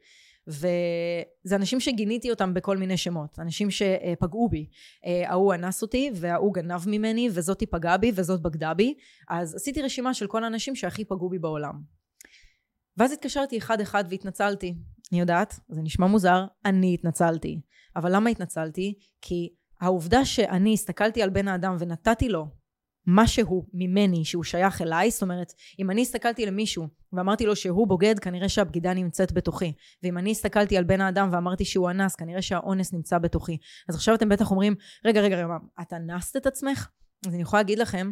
וזה 0.47 1.55
אנשים 1.55 1.79
שגיניתי 1.79 2.29
אותם 2.29 2.53
בכל 2.53 2.77
מיני 2.77 2.97
שמות, 2.97 3.39
אנשים 3.39 3.71
שפגעו 3.71 4.49
בי. 4.49 4.69
אה, 5.05 5.29
ההוא 5.29 5.53
אנס 5.53 5.81
אותי, 5.81 6.11
וההוא 6.15 6.53
גנב 6.53 6.81
ממני, 6.87 7.29
וזאתי 7.33 7.65
פגעה 7.65 7.97
בי, 7.97 8.11
וזאת 8.15 8.41
בגדה 8.41 8.73
בי. 8.73 8.93
אז 9.29 9.55
עשיתי 9.55 9.81
רשימה 9.81 10.13
של 10.13 10.27
כל 10.27 10.43
האנשים 10.43 10.75
שהכי 10.75 11.05
פגעו 11.05 11.29
בי 11.29 11.39
בעולם. 11.39 11.96
ואז 12.97 13.11
התקשרתי 13.11 13.57
אחד 13.57 13.81
אחד 13.81 14.03
והתנצלתי. 14.09 14.75
אני 15.11 15.19
יודעת, 15.19 15.59
זה 15.69 15.81
נשמע 15.81 16.07
מוזר, 16.07 16.45
אני 16.65 16.93
התנצלתי. 16.93 17.61
אבל 17.95 18.15
למה 18.15 18.29
התנצלתי? 18.29 18.93
כי 19.21 19.49
העובדה 19.81 20.25
שאני 20.25 20.73
הסתכלתי 20.73 21.21
על 21.21 21.29
בן 21.29 21.47
האדם 21.47 21.75
ונתתי 21.79 22.29
לו 22.29 22.47
משהו 23.07 23.67
ממני 23.73 24.25
שהוא 24.25 24.43
שייך 24.43 24.81
אליי, 24.81 25.11
זאת 25.11 25.21
אומרת, 25.21 25.53
אם 25.79 25.91
אני 25.91 26.01
הסתכלתי 26.01 26.45
למישהו 26.45 26.87
ואמרתי 27.13 27.45
לו 27.45 27.55
שהוא 27.55 27.87
בוגד, 27.87 28.19
כנראה 28.19 28.49
שהבגידה 28.49 28.93
נמצאת 28.93 29.31
בתוכי. 29.31 29.73
ואם 30.03 30.17
אני 30.17 30.31
הסתכלתי 30.31 30.77
על 30.77 30.83
בן 30.83 31.01
האדם 31.01 31.29
ואמרתי 31.31 31.65
שהוא 31.65 31.89
אנס, 31.89 32.15
כנראה 32.15 32.41
שהאונס 32.41 32.93
נמצא 32.93 33.17
בתוכי. 33.17 33.57
אז 33.89 33.95
עכשיו 33.95 34.15
אתם 34.15 34.29
בטח 34.29 34.51
אומרים, 34.51 34.75
רגע, 35.05 35.21
רגע, 35.21 35.35
רגע, 35.35 35.47
את 35.81 35.93
אנסת 35.93 36.37
את 36.37 36.45
עצמך? 36.45 36.89
אז 37.27 37.33
אני 37.33 37.41
יכולה 37.41 37.61
להגיד 37.61 37.79
לכם 37.79 38.11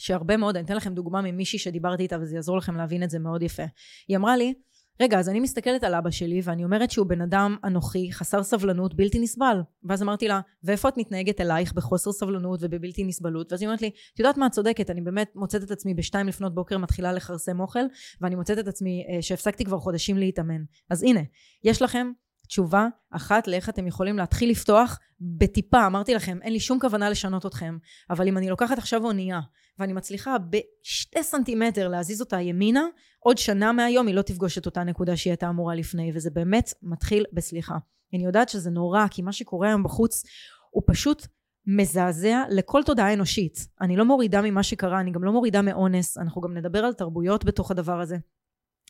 שהרבה 0.00 0.36
מאוד, 0.36 0.56
אני 0.56 0.64
אתן 0.64 0.76
לכם 0.76 0.94
דוגמה 0.94 1.22
ממישהי 1.22 1.58
שדיברתי 1.58 2.02
איתה 2.02 2.16
וזה 2.20 2.36
יעזור 2.36 2.56
לכם 2.56 2.76
להבין 2.76 3.02
את 3.02 3.10
זה 3.10 3.18
מאוד 3.18 3.42
יפה. 3.42 3.62
היא 4.08 4.16
אמרה 4.16 4.36
לי, 4.36 4.54
רגע, 5.00 5.18
אז 5.18 5.28
אני 5.28 5.40
מסתכלת 5.40 5.84
על 5.84 5.94
אבא 5.94 6.10
שלי 6.10 6.40
ואני 6.44 6.64
אומרת 6.64 6.90
שהוא 6.90 7.06
בן 7.06 7.20
אדם 7.20 7.56
אנוכי, 7.64 8.12
חסר 8.12 8.42
סבלנות, 8.42 8.94
בלתי 8.94 9.18
נסבל. 9.18 9.60
ואז 9.84 10.02
אמרתי 10.02 10.28
לה, 10.28 10.40
ואיפה 10.64 10.88
את 10.88 10.96
מתנהגת 10.96 11.40
אלייך 11.40 11.72
בחוסר 11.72 12.12
סבלנות 12.12 12.60
ובבלתי 12.62 13.04
נסבלות? 13.04 13.52
ואז 13.52 13.62
היא 13.62 13.68
אומרת 13.68 13.82
לי, 13.82 13.90
את 14.14 14.18
יודעת 14.18 14.36
מה, 14.36 14.46
את 14.46 14.52
צודקת, 14.52 14.90
אני 14.90 15.00
באמת 15.00 15.32
מוצאת 15.34 15.62
את 15.62 15.70
עצמי 15.70 15.94
בשתיים 15.94 16.26
לפנות 16.26 16.54
בוקר 16.54 16.78
מתחילה 16.78 17.12
לכרסם 17.12 17.60
אוכל, 17.60 17.84
ואני 18.20 18.34
מוצאת 18.34 18.58
את 18.58 18.68
עצמי 18.68 19.04
אה, 19.08 19.22
שהפסקתי 19.22 19.64
כבר 19.64 19.78
חודשים 19.78 20.18
להתאמן. 20.18 20.62
אז 20.90 21.02
הנה, 21.02 21.20
יש 21.64 21.82
לכם 21.82 22.10
תשובה 22.48 22.86
אחת 23.10 23.48
לאיך 23.48 23.68
אתם 23.68 23.86
יכולים 23.86 24.16
להתחיל 24.18 24.50
לפתוח 24.50 24.98
בטיפה, 25.20 25.86
אמרתי 25.86 26.14
לכם, 26.14 26.38
אין 26.42 26.52
לי 26.52 26.60
שום 26.60 26.80
כוונה 26.80 27.10
לשנות 27.10 27.46
אתכם, 27.46 27.78
אבל 28.10 28.28
אם 28.28 28.38
אני 28.38 28.48
לוקחת 28.48 28.78
עכשיו 28.78 29.04
אונייה 29.04 29.40
ואני 29.80 29.92
מצליחה 29.92 30.36
בשתי 30.38 31.22
סנטימטר 31.22 31.88
להזיז 31.88 32.20
אותה 32.20 32.40
ימינה, 32.40 32.84
עוד 33.18 33.38
שנה 33.38 33.72
מהיום 33.72 34.06
היא 34.06 34.14
לא 34.14 34.22
תפגוש 34.22 34.58
את 34.58 34.66
אותה 34.66 34.84
נקודה 34.84 35.16
שהיא 35.16 35.30
הייתה 35.30 35.48
אמורה 35.48 35.74
לפני, 35.74 36.12
וזה 36.14 36.30
באמת 36.30 36.74
מתחיל 36.82 37.24
בסליחה. 37.32 37.74
אני 38.14 38.24
יודעת 38.24 38.48
שזה 38.48 38.70
נורא, 38.70 39.06
כי 39.10 39.22
מה 39.22 39.32
שקורה 39.32 39.68
היום 39.68 39.82
בחוץ 39.82 40.24
הוא 40.70 40.82
פשוט 40.86 41.26
מזעזע 41.66 42.42
לכל 42.50 42.82
תודעה 42.86 43.12
אנושית. 43.12 43.66
אני 43.80 43.96
לא 43.96 44.04
מורידה 44.04 44.42
ממה 44.42 44.62
שקרה, 44.62 45.00
אני 45.00 45.10
גם 45.10 45.24
לא 45.24 45.32
מורידה 45.32 45.62
מאונס, 45.62 46.18
אנחנו 46.18 46.40
גם 46.40 46.56
נדבר 46.56 46.78
על 46.78 46.92
תרבויות 46.92 47.44
בתוך 47.44 47.70
הדבר 47.70 48.00
הזה. 48.00 48.16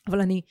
אבל 0.07 0.21
אני 0.21 0.41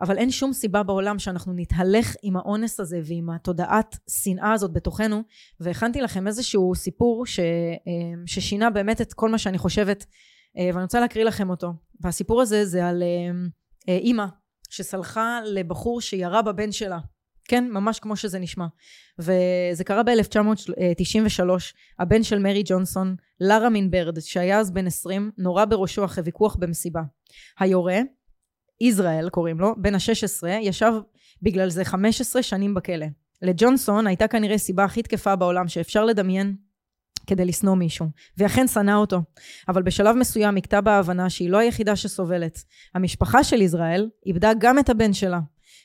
אבל 0.00 0.18
אין 0.18 0.30
שום 0.30 0.52
סיבה 0.52 0.82
בעולם 0.82 1.18
שאנחנו 1.18 1.52
נתהלך 1.56 2.14
עם 2.22 2.36
האונס 2.36 2.80
הזה 2.80 3.00
ועם 3.04 3.30
התודעת 3.30 3.96
שנאה 4.10 4.52
הזאת 4.52 4.72
בתוכנו. 4.72 5.22
והכנתי 5.60 6.00
לכם 6.00 6.26
איזשהו 6.26 6.74
סיפור 6.74 7.26
ש, 7.26 7.38
אה, 7.40 7.44
ששינה 8.26 8.70
באמת 8.70 9.00
את 9.00 9.12
כל 9.12 9.30
מה 9.30 9.38
שאני 9.38 9.58
חושבת 9.58 10.06
אה, 10.58 10.70
ואני 10.72 10.82
רוצה 10.82 11.00
להקריא 11.00 11.24
לכם 11.24 11.50
אותו. 11.50 11.72
והסיפור 12.00 12.42
הזה 12.42 12.64
זה 12.64 12.88
על 12.88 13.02
אה, 13.88 13.96
אימא 13.96 14.26
שסלחה 14.70 15.40
לבחור 15.44 16.00
שירה 16.00 16.42
בבן 16.42 16.72
שלה. 16.72 16.98
כן? 17.48 17.68
ממש 17.70 18.00
כמו 18.00 18.16
שזה 18.16 18.38
נשמע. 18.38 18.66
וזה 19.18 19.84
קרה 19.84 20.02
ב-1993. 20.02 21.42
הבן 21.98 22.22
של 22.22 22.38
מרי 22.38 22.62
ג'ונסון 22.66 23.16
לארה 23.40 23.68
מינברד 23.68 24.20
שהיה 24.20 24.58
אז 24.58 24.70
בן 24.70 24.86
20 24.86 25.30
נורה 25.38 25.66
בראשו 25.66 26.04
אחרי 26.04 26.24
ויכוח 26.24 26.56
במסיבה. 26.56 27.02
היורה 27.58 28.00
ישראל 28.80 29.28
קוראים 29.28 29.60
לו, 29.60 29.74
בן 29.76 29.94
ה-16, 29.94 30.46
ישב 30.48 30.92
בגלל 31.42 31.70
זה 31.70 31.84
15 31.84 32.42
שנים 32.42 32.74
בכלא. 32.74 33.06
לג'ונסון 33.42 34.06
הייתה 34.06 34.28
כנראה 34.28 34.58
סיבה 34.58 34.84
הכי 34.84 35.02
תקפה 35.02 35.36
בעולם 35.36 35.68
שאפשר 35.68 36.04
לדמיין 36.04 36.56
כדי 37.26 37.44
לשנוא 37.44 37.74
מישהו, 37.74 38.06
ואכן 38.38 38.66
שנא 38.66 38.94
אותו. 38.94 39.20
אבל 39.68 39.82
בשלב 39.82 40.16
מסוים 40.16 40.56
הכתה 40.56 40.80
בהבנה 40.80 41.30
שהיא 41.30 41.50
לא 41.50 41.58
היחידה 41.58 41.96
שסובלת. 41.96 42.64
המשפחה 42.94 43.44
של 43.44 43.62
ישראל 43.62 44.08
איבדה 44.26 44.52
גם 44.58 44.78
את 44.78 44.88
הבן 44.88 45.12
שלה. 45.12 45.40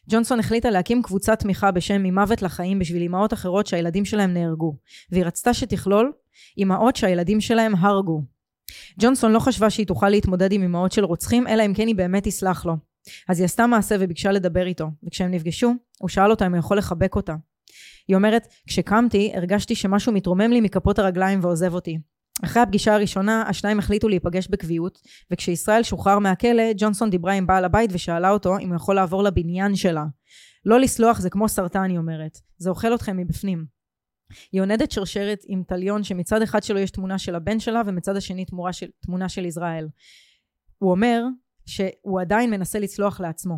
ג'ונסון 0.09 0.39
החליטה 0.39 0.69
להקים 0.69 1.01
קבוצת 1.01 1.39
תמיכה 1.39 1.71
בשם 1.71 2.03
ממוות 2.03 2.41
לחיים 2.41 2.79
בשביל 2.79 3.03
אמהות 3.03 3.33
אחרות 3.33 3.67
שהילדים 3.67 4.05
שלהם 4.05 4.33
נהרגו, 4.33 4.75
והיא 5.11 5.25
רצתה 5.25 5.53
שתכלול 5.53 6.11
אמהות 6.59 6.95
שהילדים 6.95 7.41
שלהם 7.41 7.75
הרגו. 7.75 8.21
ג'ונסון 8.99 9.31
לא 9.31 9.39
חשבה 9.39 9.69
שהיא 9.69 9.87
תוכל 9.87 10.09
להתמודד 10.09 10.51
עם 10.51 10.63
אמהות 10.63 10.91
של 10.91 11.05
רוצחים, 11.05 11.47
אלא 11.47 11.65
אם 11.65 11.73
כן 11.73 11.87
היא 11.87 11.95
באמת 11.95 12.23
תסלח 12.23 12.65
לו. 12.65 12.77
אז 13.29 13.39
היא 13.39 13.45
עשתה 13.45 13.67
מעשה 13.67 13.95
וביקשה 13.99 14.31
לדבר 14.31 14.65
איתו, 14.65 14.87
וכשהם 15.07 15.31
נפגשו, 15.31 15.73
הוא 15.99 16.09
שאל 16.09 16.31
אותה 16.31 16.45
אם 16.45 16.51
הוא 16.51 16.59
יכול 16.59 16.77
לחבק 16.77 17.15
אותה. 17.15 17.35
היא 18.07 18.15
אומרת, 18.15 18.47
כשקמתי, 18.67 19.31
הרגשתי 19.35 19.75
שמשהו 19.75 20.11
מתרומם 20.11 20.51
לי 20.51 20.61
מכפות 20.61 20.99
הרגליים 20.99 21.39
ועוזב 21.41 21.73
אותי. 21.73 21.97
אחרי 22.43 22.61
הפגישה 22.61 22.93
הראשונה, 22.93 23.43
השניים 23.47 23.79
החליטו 23.79 24.09
להיפגש 24.09 24.47
בקביעות, 24.47 24.99
וכשישראל 25.31 25.83
שוחרר 25.83 26.19
מהכלא, 26.19 26.63
ג'ונסון 26.77 27.09
דיברה 27.09 27.33
עם 27.33 27.47
בעל 27.47 27.65
הבית 27.65 27.89
ושאלה 27.93 28.29
אותו 28.29 28.57
אם 28.57 28.67
הוא 28.67 28.75
יכול 28.75 28.95
לעבור 28.95 29.23
לבניין 29.23 29.75
שלה. 29.75 30.05
לא 30.65 30.79
לסלוח 30.79 31.19
זה 31.19 31.29
כמו 31.29 31.49
סרטן, 31.49 31.89
היא 31.89 31.97
אומרת. 31.97 32.37
זה 32.57 32.69
אוכל 32.69 32.95
אתכם 32.95 33.17
מבפנים. 33.17 33.78
היא 34.51 34.61
עונדת 34.61 34.91
שרשרת 34.91 35.39
עם 35.47 35.63
טליון 35.67 36.03
שמצד 36.03 36.41
אחד 36.41 36.63
שלו 36.63 36.79
יש 36.79 36.91
תמונה 36.91 37.17
של 37.17 37.35
הבן 37.35 37.59
שלה 37.59 37.81
ומצד 37.85 38.15
השני 38.15 38.45
תמונה 38.45 38.73
של, 38.73 38.87
תמונה 38.99 39.29
של 39.29 39.45
ישראל. 39.45 39.87
הוא 40.77 40.91
אומר 40.91 41.23
שהוא 41.65 42.21
עדיין 42.21 42.49
מנסה 42.49 42.79
לצלוח 42.79 43.19
לעצמו. 43.19 43.57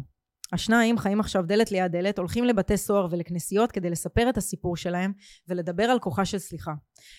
השניים 0.54 0.98
חיים 0.98 1.20
עכשיו 1.20 1.44
דלת 1.48 1.72
ליד 1.72 1.92
דלת, 1.92 2.20
הולכים 2.20 2.46
לבתי 2.46 2.78
סוהר 2.78 3.08
ולכנסיות 3.12 3.72
כדי 3.72 3.90
לספר 3.90 4.30
את 4.30 4.38
הסיפור 4.38 4.78
שלהם 4.78 5.14
ולדבר 5.48 5.84
על 5.84 6.00
כוחה 6.00 6.26
של 6.26 6.38
סליחה. 6.38 6.72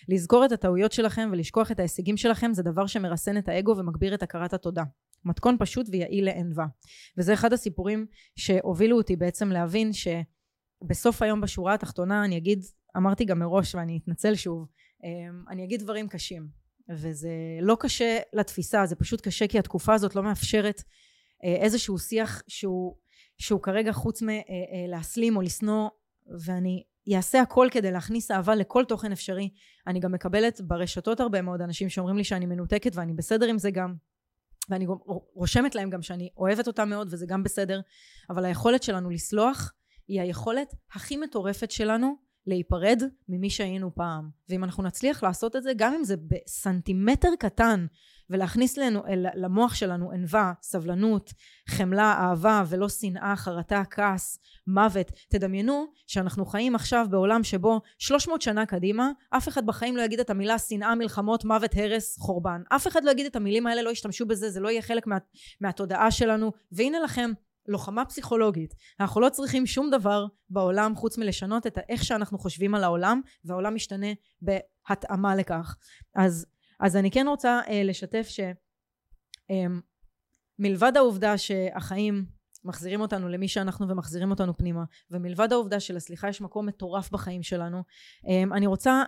לזכור 0.08 0.44
את 0.44 0.52
הטעויות 0.52 0.92
שלכם 0.92 1.28
ולשכוח 1.32 1.70
את 1.70 1.78
ההישגים 1.78 2.16
שלכם 2.16 2.54
זה 2.54 2.62
דבר 2.62 2.86
שמרסן 2.86 3.36
את 3.36 3.48
האגו 3.48 3.76
ומגביר 3.76 4.14
את 4.14 4.22
הכרת 4.22 4.52
התודה. 4.52 4.82
מתכון 5.24 5.56
פשוט 5.58 5.86
ויעיל 5.92 6.24
לענווה. 6.24 6.66
וזה 7.18 7.34
אחד 7.34 7.52
הסיפורים 7.52 8.06
שהובילו 8.36 8.96
אותי 8.96 9.16
בעצם 9.16 9.48
להבין 9.48 9.92
שבסוף 10.82 11.22
היום 11.22 11.40
בשורה 11.40 11.74
התחתונה 11.74 12.24
אני 12.24 12.36
אגיד, 12.38 12.64
אמרתי 12.96 13.24
גם 13.24 13.38
מראש 13.38 13.74
ואני 13.74 14.00
אתנצל 14.02 14.34
שוב, 14.34 14.66
אמ, 15.04 15.44
אני 15.50 15.64
אגיד 15.64 15.80
דברים 15.80 16.08
קשים. 16.08 16.62
וזה 16.90 17.30
לא 17.60 17.76
קשה 17.80 18.18
לתפיסה, 18.32 18.86
זה 18.86 18.96
פשוט 18.96 19.20
קשה 19.20 19.46
כי 19.46 19.58
התקופה 19.58 19.94
הזאת 19.94 20.16
לא 20.16 20.22
מאפשרת 20.22 20.82
אה, 21.44 21.56
איזשהו 21.56 21.98
שיח 21.98 22.42
שהוא, 22.48 22.96
שהוא 23.38 23.62
כרגע 23.62 23.92
חוץ 23.92 24.22
מלהסלים 24.22 25.32
אה, 25.32 25.36
או 25.38 25.42
לשנוא, 25.42 25.88
ואני 26.44 26.84
אעשה 27.16 27.40
הכל 27.40 27.68
כדי 27.70 27.90
להכניס 27.90 28.30
אהבה 28.30 28.54
לכל 28.54 28.84
תוכן 28.84 29.12
אפשרי. 29.12 29.50
אני 29.86 30.00
גם 30.00 30.12
מקבלת 30.12 30.60
ברשתות 30.60 31.20
הרבה 31.20 31.42
מאוד 31.42 31.60
אנשים 31.60 31.88
שאומרים 31.88 32.16
לי 32.16 32.24
שאני 32.24 32.46
מנותקת 32.46 32.96
ואני 32.96 33.12
בסדר 33.12 33.46
עם 33.46 33.58
זה 33.58 33.70
גם. 33.70 33.94
ואני 34.68 34.86
רושמת 35.34 35.74
להם 35.74 35.90
גם 35.90 36.02
שאני 36.02 36.28
אוהבת 36.36 36.66
אותם 36.66 36.88
מאוד 36.88 37.08
וזה 37.10 37.26
גם 37.26 37.42
בסדר, 37.42 37.80
אבל 38.30 38.44
היכולת 38.44 38.82
שלנו 38.82 39.10
לסלוח 39.10 39.72
היא 40.12 40.20
היכולת 40.20 40.74
הכי 40.94 41.16
מטורפת 41.16 41.70
שלנו 41.70 42.16
להיפרד 42.46 43.02
ממי 43.28 43.50
שהיינו 43.50 43.94
פעם. 43.94 44.28
ואם 44.48 44.64
אנחנו 44.64 44.82
נצליח 44.82 45.22
לעשות 45.22 45.56
את 45.56 45.62
זה, 45.62 45.72
גם 45.76 45.94
אם 45.94 46.04
זה 46.04 46.16
בסנטימטר 46.16 47.28
קטן, 47.38 47.86
ולהכניס 48.30 48.78
לנו, 48.78 49.02
למוח 49.34 49.74
שלנו 49.74 50.10
ענווה, 50.10 50.52
סבלנות, 50.62 51.30
חמלה, 51.68 52.12
אהבה, 52.12 52.64
ולא 52.68 52.88
שנאה, 52.88 53.36
חרטה, 53.36 53.82
כעס, 53.90 54.38
מוות. 54.66 55.12
תדמיינו 55.30 55.86
שאנחנו 56.06 56.46
חיים 56.46 56.74
עכשיו 56.74 57.06
בעולם 57.10 57.44
שבו 57.44 57.80
300 57.98 58.42
שנה 58.42 58.66
קדימה, 58.66 59.10
אף 59.30 59.48
אחד 59.48 59.66
בחיים 59.66 59.96
לא 59.96 60.02
יגיד 60.02 60.20
את 60.20 60.30
המילה 60.30 60.58
שנאה, 60.58 60.94
מלחמות, 60.94 61.44
מוות, 61.44 61.70
הרס, 61.76 62.18
חורבן. 62.18 62.62
אף 62.68 62.86
אחד 62.86 63.04
לא 63.04 63.10
יגיד 63.10 63.26
את 63.26 63.36
המילים 63.36 63.66
האלה, 63.66 63.82
לא 63.82 63.90
ישתמשו 63.90 64.26
בזה, 64.26 64.50
זה 64.50 64.60
לא 64.60 64.68
יהיה 64.68 64.82
חלק 64.82 65.06
מה, 65.06 65.18
מהתודעה 65.60 66.10
שלנו. 66.10 66.52
והנה 66.72 67.00
לכם 67.00 67.30
לוחמה 67.66 68.04
פסיכולוגית. 68.04 68.74
אנחנו 69.00 69.20
לא 69.20 69.28
צריכים 69.28 69.66
שום 69.66 69.90
דבר 69.90 70.26
בעולם 70.50 70.96
חוץ 70.96 71.18
מלשנות 71.18 71.66
את 71.66 71.78
איך 71.88 72.04
שאנחנו 72.04 72.38
חושבים 72.38 72.74
על 72.74 72.84
העולם, 72.84 73.20
והעולם 73.44 73.74
משתנה 73.74 74.06
בהתאמה 74.42 75.36
לכך. 75.36 75.76
אז, 76.14 76.46
אז 76.80 76.96
אני 76.96 77.10
כן 77.10 77.26
רוצה 77.28 77.60
אה, 77.68 77.82
לשתף 77.84 78.28
שמלבד 80.58 80.92
אה, 80.96 81.00
העובדה 81.00 81.38
שהחיים 81.38 82.26
מחזירים 82.64 83.00
אותנו 83.00 83.28
למי 83.28 83.48
שאנחנו 83.48 83.88
ומחזירים 83.88 84.30
אותנו 84.30 84.56
פנימה, 84.56 84.84
ומלבד 85.10 85.52
העובדה 85.52 85.80
שלסליחה 85.80 86.28
יש 86.28 86.40
מקום 86.40 86.66
מטורף 86.66 87.10
בחיים 87.10 87.42
שלנו, 87.42 87.82
אה, 88.28 88.42
אני 88.56 88.66
רוצה 88.66 89.02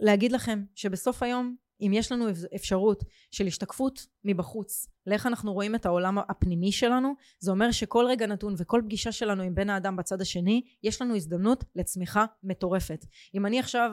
להגיד 0.00 0.32
לכם 0.32 0.64
שבסוף 0.74 1.22
היום 1.22 1.56
אם 1.80 1.92
יש 1.94 2.12
לנו 2.12 2.26
אפשרות 2.54 3.04
של 3.30 3.46
השתקפות 3.46 4.06
מבחוץ 4.24 4.86
לאיך 5.06 5.26
אנחנו 5.26 5.52
רואים 5.52 5.74
את 5.74 5.86
העולם 5.86 6.18
הפנימי 6.18 6.72
שלנו 6.72 7.14
זה 7.38 7.50
אומר 7.50 7.70
שכל 7.70 8.06
רגע 8.08 8.26
נתון 8.26 8.54
וכל 8.56 8.82
פגישה 8.84 9.12
שלנו 9.12 9.42
עם 9.42 9.54
בן 9.54 9.70
האדם 9.70 9.96
בצד 9.96 10.20
השני 10.20 10.62
יש 10.82 11.02
לנו 11.02 11.16
הזדמנות 11.16 11.64
לצמיחה 11.76 12.24
מטורפת. 12.42 13.06
אם 13.34 13.46
אני 13.46 13.60
עכשיו 13.60 13.90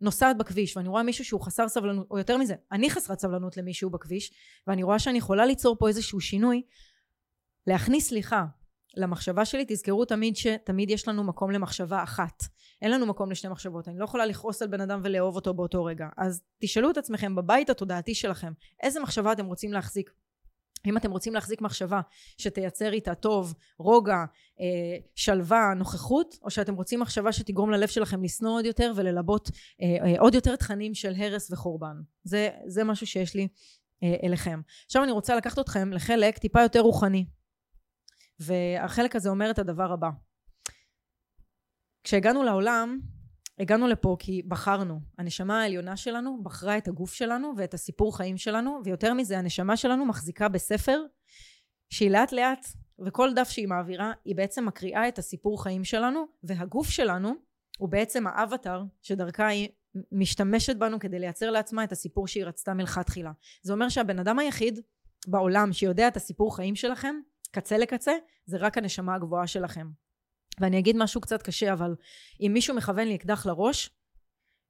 נוסעת 0.00 0.38
בכביש 0.38 0.76
ואני 0.76 0.88
רואה 0.88 1.02
מישהו 1.02 1.24
שהוא 1.24 1.40
חסר 1.40 1.68
סבלנות 1.68 2.06
או 2.10 2.18
יותר 2.18 2.36
מזה 2.36 2.54
אני 2.72 2.90
חסרת 2.90 3.18
סבלנות 3.18 3.56
למישהו 3.56 3.90
בכביש 3.90 4.32
ואני 4.66 4.82
רואה 4.82 4.98
שאני 4.98 5.18
יכולה 5.18 5.46
ליצור 5.46 5.76
פה 5.78 5.88
איזשהו 5.88 6.20
שינוי 6.20 6.62
להכניס 7.66 8.08
סליחה 8.08 8.44
למחשבה 8.96 9.44
שלי, 9.44 9.64
תזכרו 9.68 10.04
תמיד 10.04 10.36
שתמיד 10.36 10.90
יש 10.90 11.08
לנו 11.08 11.24
מקום 11.24 11.50
למחשבה 11.50 12.02
אחת. 12.02 12.42
אין 12.82 12.90
לנו 12.90 13.06
מקום 13.06 13.30
לשתי 13.30 13.48
מחשבות. 13.48 13.88
אני 13.88 13.98
לא 13.98 14.04
יכולה 14.04 14.26
לכעוס 14.26 14.62
על 14.62 14.68
בן 14.68 14.80
אדם 14.80 15.00
ולאהוב 15.04 15.36
אותו 15.36 15.54
באותו 15.54 15.84
רגע. 15.84 16.08
אז 16.16 16.42
תשאלו 16.58 16.90
את 16.90 16.96
עצמכם 16.96 17.34
בבית 17.34 17.70
התודעתי 17.70 18.14
שלכם, 18.14 18.52
איזה 18.82 19.00
מחשבה 19.00 19.32
אתם 19.32 19.46
רוצים 19.46 19.72
להחזיק? 19.72 20.10
אם 20.86 20.96
אתם 20.96 21.10
רוצים 21.10 21.34
להחזיק 21.34 21.60
מחשבה 21.60 22.00
שתייצר 22.38 22.92
איתה 22.92 23.14
טוב, 23.14 23.54
רוגע, 23.78 24.24
אה, 24.60 24.96
שלווה, 25.14 25.74
נוכחות, 25.76 26.38
או 26.42 26.50
שאתם 26.50 26.74
רוצים 26.74 27.00
מחשבה 27.00 27.32
שתגרום 27.32 27.70
ללב 27.70 27.88
שלכם 27.88 28.24
לשנוא 28.24 28.52
עוד 28.52 28.64
יותר 28.64 28.92
וללבות 28.96 29.50
אה, 29.82 30.06
אה, 30.06 30.20
עוד 30.20 30.34
יותר 30.34 30.56
תכנים 30.56 30.94
של 30.94 31.12
הרס 31.16 31.50
וחורבן. 31.50 31.96
זה, 32.24 32.48
זה 32.66 32.84
משהו 32.84 33.06
שיש 33.06 33.34
לי 33.34 33.48
אה, 34.02 34.14
אליכם. 34.22 34.60
עכשיו 34.86 35.02
אני 35.04 35.12
רוצה 35.12 35.36
לקחת 35.36 35.58
אתכם 35.58 35.92
לחלק 35.92 36.38
טיפה 36.38 36.62
יותר 36.62 36.80
רוחני. 36.80 37.26
והחלק 38.40 39.16
הזה 39.16 39.28
אומר 39.28 39.50
את 39.50 39.58
הדבר 39.58 39.92
הבא. 39.92 40.08
כשהגענו 42.04 42.42
לעולם, 42.42 43.00
הגענו 43.58 43.88
לפה 43.88 44.16
כי 44.18 44.42
בחרנו. 44.48 45.00
הנשמה 45.18 45.62
העליונה 45.62 45.96
שלנו 45.96 46.42
בחרה 46.42 46.78
את 46.78 46.88
הגוף 46.88 47.12
שלנו 47.12 47.52
ואת 47.56 47.74
הסיפור 47.74 48.16
חיים 48.16 48.36
שלנו, 48.36 48.80
ויותר 48.84 49.14
מזה, 49.14 49.38
הנשמה 49.38 49.76
שלנו 49.76 50.06
מחזיקה 50.06 50.48
בספר 50.48 51.00
שהיא 51.90 52.10
לאט 52.10 52.32
לאט, 52.32 52.66
וכל 53.06 53.34
דף 53.34 53.48
שהיא 53.48 53.68
מעבירה, 53.68 54.12
היא 54.24 54.36
בעצם 54.36 54.66
מקריאה 54.66 55.08
את 55.08 55.18
הסיפור 55.18 55.62
חיים 55.62 55.84
שלנו, 55.84 56.24
והגוף 56.42 56.88
שלנו 56.88 57.34
הוא 57.78 57.88
בעצם 57.88 58.26
האבטר 58.26 58.82
שדרכה 59.02 59.46
היא 59.46 59.68
משתמשת 60.12 60.76
בנו 60.76 60.98
כדי 60.98 61.18
לייצר 61.18 61.50
לעצמה 61.50 61.84
את 61.84 61.92
הסיפור 61.92 62.28
שהיא 62.28 62.44
רצתה 62.44 62.74
מלכתחילה. 62.74 63.32
זה 63.62 63.72
אומר 63.72 63.88
שהבן 63.88 64.18
אדם 64.18 64.38
היחיד 64.38 64.80
בעולם 65.26 65.72
שיודע 65.72 66.08
את 66.08 66.16
הסיפור 66.16 66.56
חיים 66.56 66.76
שלכם, 66.76 67.14
קצה 67.54 67.78
לקצה, 67.78 68.12
זה 68.46 68.56
רק 68.56 68.78
הנשמה 68.78 69.14
הגבוהה 69.14 69.46
שלכם. 69.46 69.86
ואני 70.60 70.78
אגיד 70.78 70.96
משהו 70.98 71.20
קצת 71.20 71.42
קשה, 71.42 71.72
אבל 71.72 71.94
אם 72.40 72.50
מישהו 72.54 72.76
מכוון 72.76 73.08
לי 73.08 73.14
אקדח 73.14 73.46
לראש, 73.46 73.90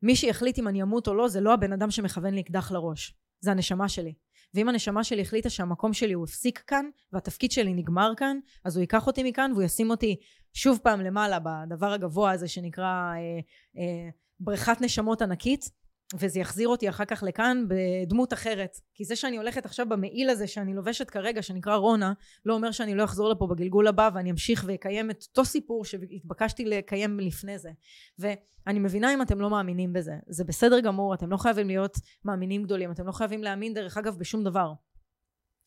מי 0.03 0.17
שיחליט 0.17 0.59
אם 0.59 0.69
אני 0.69 0.83
אמות 0.83 1.09
או 1.09 1.15
לא, 1.15 1.29
זה 1.29 1.41
לא 1.41 1.55
הבן 1.55 1.73
אדם 1.73 1.91
שמכוון 1.91 2.35
לי 2.35 2.41
אקדח 2.41 2.73
לראש, 2.73 3.15
זה 3.41 3.51
הנשמה 3.51 3.89
שלי. 3.89 4.15
ואם 4.55 4.69
הנשמה 4.69 5.05
שלי 5.05 5.23
החליטה 5.23 5.51
שהמקום 5.51 5.93
שלי 5.93 6.13
הוא 6.13 6.25
הפסיק 6.25 6.59
כאן, 6.59 6.87
והתפקיד 7.13 7.53
שלי 7.53 7.75
נגמר 7.75 8.13
כאן, 8.17 8.39
אז 8.65 8.77
הוא 8.77 8.81
ייקח 8.81 9.07
אותי 9.07 9.23
מכאן 9.23 9.53
והוא 9.53 9.63
ישים 9.63 9.91
אותי 9.91 10.17
שוב 10.53 10.79
פעם 10.83 11.01
למעלה 11.01 11.39
בדבר 11.39 11.93
הגבוה 11.93 12.31
הזה 12.31 12.49
שנקרא 12.49 12.85
אה, 12.85 13.19
אה, 13.79 14.11
בריכת 14.41 14.81
נשמות 14.81 15.23
ענקית, 15.23 15.71
וזה 16.19 16.41
יחזיר 16.41 16.69
אותי 16.69 16.89
אחר 16.89 17.05
כך 17.05 17.23
לכאן 17.23 17.65
בדמות 17.69 18.33
אחרת. 18.33 18.77
כי 18.95 19.05
זה 19.05 19.17
שאני 19.17 19.37
הולכת 19.37 19.67
עכשיו 19.67 19.89
במעיל 19.89 20.31
הזה 20.31 20.47
שאני 20.47 20.75
לובשת 20.75 21.11
כרגע, 21.11 21.43
שנקרא 21.43 21.75
רונה, 21.75 22.13
לא 22.45 22.55
אומר 22.55 22.71
שאני 22.71 22.95
לא 22.95 23.05
אחזור 23.05 23.29
לפה 23.29 23.47
בגלגול 23.47 23.87
הבא 23.87 24.11
ואני 24.15 24.31
אמשיך 24.31 24.65
ואקיים 24.69 25.11
את 25.11 25.25
אותו 25.29 25.45
סיפור 25.45 25.85
שהתבקשתי 25.85 26.65
לקיים 26.65 27.21
לפני 27.21 27.59
זה. 27.59 27.71
ואני 28.19 28.79
מבינה 28.79 29.15
אם 29.15 29.23
אתם 29.23 29.41
לא 29.41 29.51
מאמינים 29.51 29.93
בזה. 29.93 30.15
זה 30.27 30.45
בסדר 30.45 30.81
גמור, 30.81 31.15
אתם 31.15 31.31
לא 31.31 31.37
חייבים 31.37 31.67
להיות 31.67 31.97
מאמינים 32.25 32.63
גדולים, 32.63 32.91
אתם 32.91 33.07
לא 33.07 33.13
חייבים 33.13 33.43
להאמין 33.43 33.75
דרך 33.75 33.97
אגב 33.97 34.19
בשום 34.19 34.45
דבר. 34.45 34.73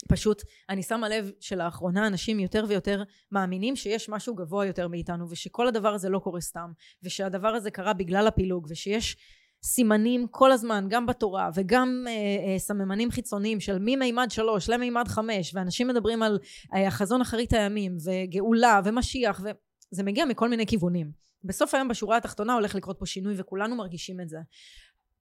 פשוט 0.08 0.44
אני 0.70 0.84
שמה 0.84 1.10
לב 1.10 1.32
שלאחרונה 1.40 2.08
אנשים 2.08 2.40
יותר 2.40 2.66
ויותר 2.68 3.04
מאמינים 3.32 3.76
שיש 3.76 4.10
משהו 4.10 4.36
גבוה 4.36 4.66
יותר 4.66 4.88
מאיתנו 4.88 5.30
ושכל 5.30 5.68
הדבר 5.68 5.94
הזה 5.94 6.10
לא 6.10 6.20
קורה 6.20 6.42
סתם 6.42 6.72
ושהדבר 7.04 7.48
הזה 7.48 7.72
קרה 7.72 7.94
בגלל 7.94 8.28
הפילוג 8.28 8.68
ושיש 8.70 9.18
סימנים 9.64 10.28
כל 10.32 10.52
הזמן 10.52 10.86
גם 10.90 11.06
בתורה 11.06 11.50
וגם 11.56 12.06
אה, 12.08 12.12
אה, 12.54 12.60
סממנים 12.60 13.12
חיצוניים 13.12 13.60
של 13.60 13.78
ממימד 13.82 14.28
שלוש 14.30 14.70
למימד 14.70 15.08
חמש 15.08 15.56
ואנשים 15.56 15.88
מדברים 15.88 16.24
על 16.24 16.40
אה, 16.74 16.88
החזון 16.88 17.22
אחרית 17.22 17.54
הימים 17.54 17.98
וגאולה 18.06 18.82
ומשיח 18.86 19.42
וזה 19.44 20.04
מגיע 20.04 20.26
מכל 20.26 20.50
מיני 20.50 20.66
כיוונים. 20.66 21.12
בסוף 21.44 21.74
היום 21.74 21.88
בשורה 21.88 22.18
התחתונה 22.18 22.54
הולך 22.54 22.76
לקרות 22.76 23.00
פה 23.00 23.06
שינוי 23.06 23.34
וכולנו 23.38 23.76
מרגישים 23.76 24.22
את 24.22 24.30
זה. 24.30 24.38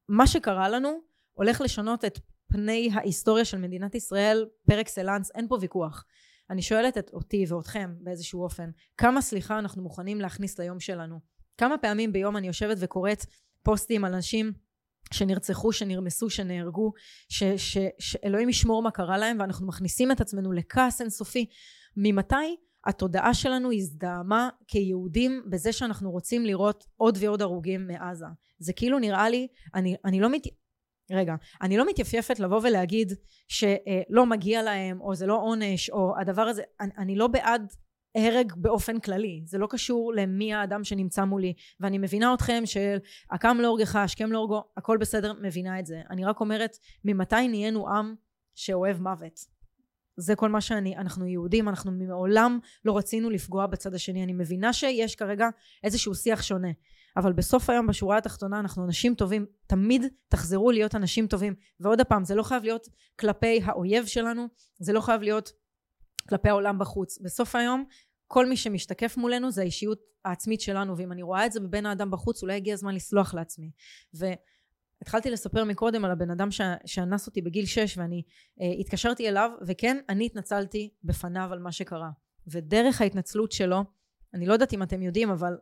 מה 0.09 0.27
שקרה 0.27 0.69
לנו 0.69 1.01
הולך 1.33 1.61
לשנות 1.61 2.05
את 2.05 2.19
פני 2.49 2.91
ההיסטוריה 2.93 3.45
של 3.45 3.59
מדינת 3.59 3.95
ישראל 3.95 4.47
פר 4.67 4.81
אקסלנס 4.81 5.31
אין 5.35 5.49
פה 5.49 5.59
ויכוח. 5.61 6.05
אני 6.51 6.63
שואלת 6.63 6.99
את 6.99 7.11
אותי 7.13 7.45
ואתכם 7.49 7.95
באיזשהו 8.01 8.43
אופן 8.43 8.71
כמה 8.97 9.23
סליחה 9.23 9.59
אנחנו 9.59 9.83
מוכנים 9.83 10.21
להכניס 10.21 10.59
ליום 10.59 10.81
שלנו? 10.81 11.21
כמה 11.59 11.79
פעמים 11.79 12.13
ביום 12.13 12.37
אני 12.37 12.47
יושבת 12.47 12.77
וקוראת 12.81 13.25
פוסטים 13.67 14.05
על 14.05 14.15
אנשים 14.15 14.53
שנרצחו, 15.13 15.73
שנרמסו, 15.73 16.31
שנהרגו, 16.31 16.93
ש, 17.29 17.43
ש, 17.57 17.79
שאלוהים 17.99 18.49
ישמור 18.49 18.83
מה 18.83 18.91
קרה 18.91 19.19
להם 19.19 19.41
ואנחנו 19.41 19.67
מכניסים 19.67 20.13
את 20.13 20.21
עצמנו 20.21 20.53
לכעס 20.53 21.01
אינסופי. 21.01 21.47
ממתי 21.97 22.57
התודעה 22.87 23.35
שלנו 23.35 23.73
הזדהמה 23.73 24.49
כיהודים 24.69 25.43
בזה 25.51 25.73
שאנחנו 25.73 26.11
רוצים 26.11 26.45
לראות 26.45 26.85
עוד 26.97 27.19
ועוד 27.21 27.43
הרוגים 27.43 27.87
מעזה? 27.87 28.27
זה 28.59 28.73
כאילו 28.73 28.99
נראה 28.99 29.29
לי, 29.29 29.49
אני, 29.75 29.97
אני 30.05 30.21
לא 30.21 30.29
מת... 30.29 30.43
רגע, 31.11 31.35
אני 31.63 31.77
לא 31.77 31.89
מתייפייפת 31.89 32.41
לבוא 32.41 32.61
ולהגיד 32.63 33.13
שלא 33.49 34.27
מגיע 34.27 34.63
להם 34.63 35.01
או 35.01 35.15
זה 35.15 35.27
לא 35.27 35.35
עונש 35.35 35.91
או 35.91 36.15
הדבר 36.21 36.43
הזה, 36.43 36.63
אני, 36.81 36.91
אני 36.99 37.17
לא 37.17 37.27
בעד 37.27 37.73
הרג 38.17 38.53
באופן 38.57 39.01
כללי. 39.01 39.43
זה 39.45 39.59
לא 39.59 39.67
קשור 39.71 40.13
למי 40.15 40.55
האדם 40.55 40.85
שנמצא 40.85 41.25
מולי. 41.25 41.55
ואני 41.81 41.99
מבינה 41.99 42.35
אתכם 42.35 42.63
של 42.65 42.97
הקם 43.31 43.57
להורגך 43.61 43.97
השכם 43.97 44.33
להורגו 44.33 44.65
הכל 44.77 44.97
בסדר 44.97 45.33
מבינה 45.43 45.81
את 45.81 45.87
זה. 45.87 46.01
אני 46.11 46.25
רק 46.25 46.41
אומרת 46.41 46.77
ממתי 47.05 47.49
נהיינו 47.49 47.89
עם 47.89 48.15
שאוהב 48.55 49.01
מוות? 49.01 49.57
זה 50.17 50.35
כל 50.35 50.49
מה 50.49 50.61
שאני 50.61 50.97
אנחנו 50.97 51.27
יהודים 51.27 51.69
אנחנו 51.69 51.93
מעולם 51.93 52.59
לא 52.85 52.99
רצינו 52.99 53.31
לפגוע 53.31 53.67
בצד 53.67 53.95
השני. 53.95 54.25
אני 54.25 54.33
מבינה 54.33 54.73
שיש 54.73 55.17
כרגע 55.17 55.49
איזשהו 55.85 56.15
שיח 56.15 56.43
שונה. 56.43 56.69
אבל 57.17 57.33
בסוף 57.33 57.71
היום 57.71 57.87
בשורה 57.87 58.19
התחתונה 58.19 58.61
אנחנו 58.61 58.85
אנשים 58.85 59.15
טובים. 59.15 59.47
תמיד 59.67 60.03
תחזרו 60.29 60.71
להיות 60.71 60.95
אנשים 60.95 61.27
טובים. 61.27 61.55
ועוד 61.81 62.03
פעם 62.03 62.25
זה 62.25 62.35
לא 62.35 62.43
חייב 62.43 62.63
להיות 62.63 62.89
כלפי 63.21 63.61
האויב 63.65 64.07
שלנו 64.07 64.47
זה 64.79 64.93
לא 64.93 65.01
חייב 65.01 65.23
להיות 65.23 65.53
כלפי 66.29 66.49
העולם 66.49 66.79
בחוץ. 66.79 67.19
בסוף 67.19 67.57
היום 67.57 67.85
כל 68.27 68.47
מי 68.47 68.57
שמשתקף 68.57 69.17
מולנו 69.17 69.51
זה 69.51 69.63
האישיות 69.63 70.01
העצמית 70.25 70.61
שלנו 70.61 70.97
ואם 70.97 71.13
אני 71.13 71.23
רואה 71.23 71.47
את 71.47 71.53
זה 71.53 71.61
בבין 71.61 71.87
האדם 71.87 72.11
בחוץ 72.11 72.43
אולי 72.43 72.55
הגיע 72.55 72.75
הזמן 72.75 72.95
לסלוח 72.95 73.35
לעצמי. 73.35 73.71
והתחלתי 74.15 75.31
לספר 75.31 75.65
מקודם 75.65 76.05
על 76.05 76.11
הבן 76.11 76.31
אדם 76.31 76.49
שאנס 76.87 77.27
אותי 77.27 77.43
בגיל 77.43 77.67
6 77.67 77.99
ואני 77.99 78.23
אה, 78.61 78.73
התקשרתי 78.81 79.29
אליו 79.29 79.51
וכן 79.67 79.97
אני 80.09 80.27
התנצלתי 80.27 80.91
בפניו 81.05 81.49
על 81.53 81.59
מה 81.59 81.73
שקרה. 81.73 82.11
ודרך 82.47 83.01
ההתנצלות 83.01 83.53
שלו 83.53 83.85
אני 84.35 84.47
לא 84.47 84.53
יודעת 84.53 84.73
אם 84.73 84.83
אתם 84.83 85.03
יודעים 85.03 85.31
אבל 85.31 85.57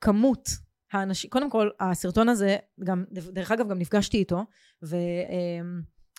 כמות 0.00 0.48
האנשים 0.92 1.30
קודם 1.30 1.50
כל 1.50 1.70
הסרטון 1.80 2.28
הזה 2.28 2.56
גם 2.84 3.04
דרך 3.10 3.50
אגב 3.50 3.68
גם 3.68 3.78
נפגשתי 3.78 4.16
איתו 4.16 4.44
ו... 4.82 4.96
אה, 4.96 5.60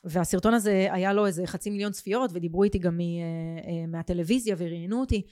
והסרטון 0.06 0.54
הזה 0.54 0.88
היה 0.92 1.14
לו 1.14 1.26
איזה 1.26 1.48
חצי 1.48 1.70
מיליון 1.70 1.92
צפיות 1.92 2.32
ודיברו 2.34 2.64
איתי 2.64 2.80
גם 2.80 3.00
אה, 3.00 3.06
אה, 3.68 3.88
מהטלוויזיה 3.88 4.56
וראיינו 4.58 5.00
אותי 5.00 5.26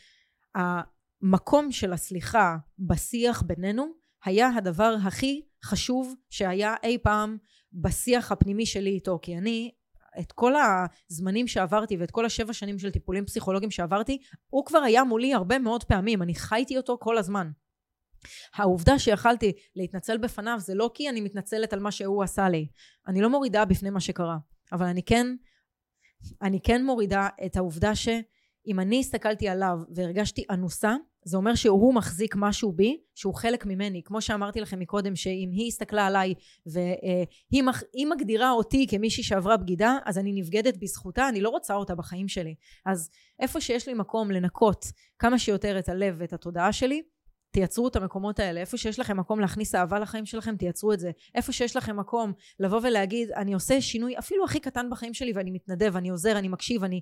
המקום 0.55 1.71
של 1.71 1.93
הסליחה 1.93 2.57
בשיח 2.79 3.41
בינינו 3.41 3.85
היה 4.25 4.49
הדבר 4.57 4.95
הכי 5.03 5.41
חשוב 5.63 6.15
שהיה 6.29 6.75
אי 6.83 6.97
פעם 7.03 7.37
בשיח 7.73 8.31
הפנימי 8.31 8.65
שלי 8.65 8.89
איתו 8.89 9.19
כי 9.21 9.37
אני 9.37 9.71
את 10.19 10.31
כל 10.31 10.53
הזמנים 10.55 11.47
שעברתי 11.47 11.97
ואת 11.97 12.11
כל 12.11 12.25
השבע 12.25 12.53
שנים 12.53 12.79
של 12.79 12.91
טיפולים 12.91 13.25
פסיכולוגיים 13.25 13.71
שעברתי 13.71 14.17
הוא 14.49 14.65
כבר 14.65 14.79
היה 14.79 15.03
מולי 15.03 15.33
הרבה 15.33 15.59
מאוד 15.59 15.83
פעמים 15.83 16.21
אני 16.21 16.35
חייתי 16.35 16.77
אותו 16.77 16.97
כל 17.01 17.17
הזמן. 17.17 17.51
העובדה 18.55 18.99
שיכלתי 18.99 19.51
להתנצל 19.75 20.17
בפניו 20.17 20.59
זה 20.59 20.75
לא 20.75 20.91
כי 20.93 21.09
אני 21.09 21.21
מתנצלת 21.21 21.73
על 21.73 21.79
מה 21.79 21.91
שהוא 21.91 22.23
עשה 22.23 22.49
לי. 22.49 22.67
אני 23.07 23.21
לא 23.21 23.29
מורידה 23.29 23.65
בפני 23.65 23.89
מה 23.89 23.99
שקרה 23.99 24.37
אבל 24.71 24.85
אני 24.85 25.03
כן 25.03 25.27
אני 26.41 26.59
כן 26.61 26.85
מורידה 26.85 27.27
את 27.45 27.57
העובדה 27.57 27.95
שאם 28.65 28.79
אני 28.79 28.99
הסתכלתי 28.99 29.47
עליו 29.47 29.77
והרגשתי 29.95 30.43
אנוסה 30.49 30.95
זה 31.25 31.37
אומר 31.37 31.55
שהוא 31.55 31.93
מחזיק 31.93 32.35
משהו 32.37 32.71
בי 32.71 32.97
שהוא 33.15 33.35
חלק 33.35 33.65
ממני 33.65 34.01
כמו 34.05 34.21
שאמרתי 34.21 34.61
לכם 34.61 34.79
מקודם 34.79 35.15
שאם 35.15 35.49
היא 35.51 35.67
הסתכלה 35.67 36.07
עליי 36.07 36.33
והיא. 36.65 37.63
מגדירה 38.11 38.51
אותי 38.51 38.87
כמישהי 38.89 39.23
שעברה 39.23 39.57
בגידה 39.57 39.97
אז 40.05 40.17
אני 40.17 40.31
נבגדת 40.33 40.77
בזכותה 40.77 41.29
אני 41.29 41.41
לא 41.41 41.49
רוצה 41.49 41.75
אותה 41.75 41.95
בחיים 41.95 42.27
שלי 42.27 42.55
אז 42.85 43.09
איפה 43.39 43.61
שיש 43.61 43.87
לי 43.87 43.93
מקום 43.93 44.31
לנקות 44.31 44.85
כמה 45.19 45.39
שיותר 45.39 45.79
את 45.79 45.89
הלב 45.89 46.15
ואת 46.17 46.33
התודעה 46.33 46.73
שלי 46.73 47.01
תייצרו 47.53 47.87
את 47.87 47.95
המקומות 47.95 48.39
האלה. 48.39 48.59
איפה 48.59 48.77
שיש 48.77 48.99
לכם 48.99 49.17
מקום 49.19 49.39
להכניס 49.39 49.75
אהבה 49.75 49.99
לחיים 49.99 50.25
שלכם 50.25 50.55
תייצרו 50.55 50.93
את 50.93 50.99
זה. 50.99 51.11
איפה 51.35 51.51
שיש 51.51 51.75
לכם 51.75 51.99
מקום 51.99 52.33
לבוא 52.59 52.79
ולהגיד 52.83 53.31
אני 53.31 53.53
עושה 53.53 53.81
שינוי 53.81 54.19
אפילו 54.19 54.45
הכי 54.45 54.59
קטן 54.59 54.89
בחיים 54.89 55.13
שלי 55.13 55.31
ואני 55.35 55.51
מתנדב 55.51 55.95
אני 55.95 56.09
עוזר 56.09 56.37
אני 56.37 56.47
מקשיב 56.47 56.83
אני 56.83 57.01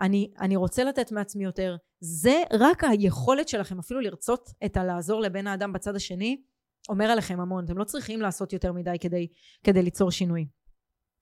אני, 0.00 0.30
אני 0.40 0.56
רוצה 0.56 0.84
לתת 0.84 1.12
מעצמי 1.12 1.44
יותר. 1.44 1.76
זה 2.00 2.42
רק 2.52 2.84
היכולת 2.84 3.48
שלכם 3.48 3.78
אפילו 3.78 4.00
לרצות 4.00 4.50
את 4.64 4.76
הלעזור 4.76 5.20
לבן 5.20 5.46
האדם 5.46 5.72
בצד 5.72 5.96
השני 5.96 6.42
אומר 6.88 7.04
עליכם 7.04 7.40
המון. 7.40 7.64
אתם 7.64 7.78
לא 7.78 7.84
צריכים 7.84 8.20
לעשות 8.20 8.52
יותר 8.52 8.72
מדי 8.72 8.96
כדי, 9.00 9.28
כדי 9.64 9.82
ליצור 9.82 10.10
שינוי. 10.10 10.46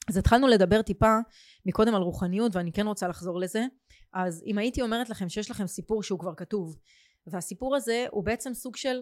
אז 0.08 0.16
התחלנו 0.16 0.46
לדבר 0.46 0.82
טיפה 0.82 1.16
מקודם 1.66 1.94
על 1.94 2.02
רוחניות 2.02 2.56
ואני 2.56 2.72
כן 2.72 2.86
רוצה 2.86 3.08
לחזור 3.08 3.40
לזה. 3.40 3.64
אז 4.12 4.42
אם 4.46 4.58
הייתי 4.58 4.82
אומרת 4.82 5.10
לכם 5.10 5.28
שיש 5.28 5.50
לכם 5.50 5.66
סיפור 5.66 6.02
שהוא 6.02 6.18
כבר 6.18 6.34
כתוב 6.36 6.76
והסיפור 7.30 7.76
הזה 7.76 8.06
הוא 8.10 8.24
בעצם 8.24 8.54
סוג 8.54 8.76
של 8.76 9.00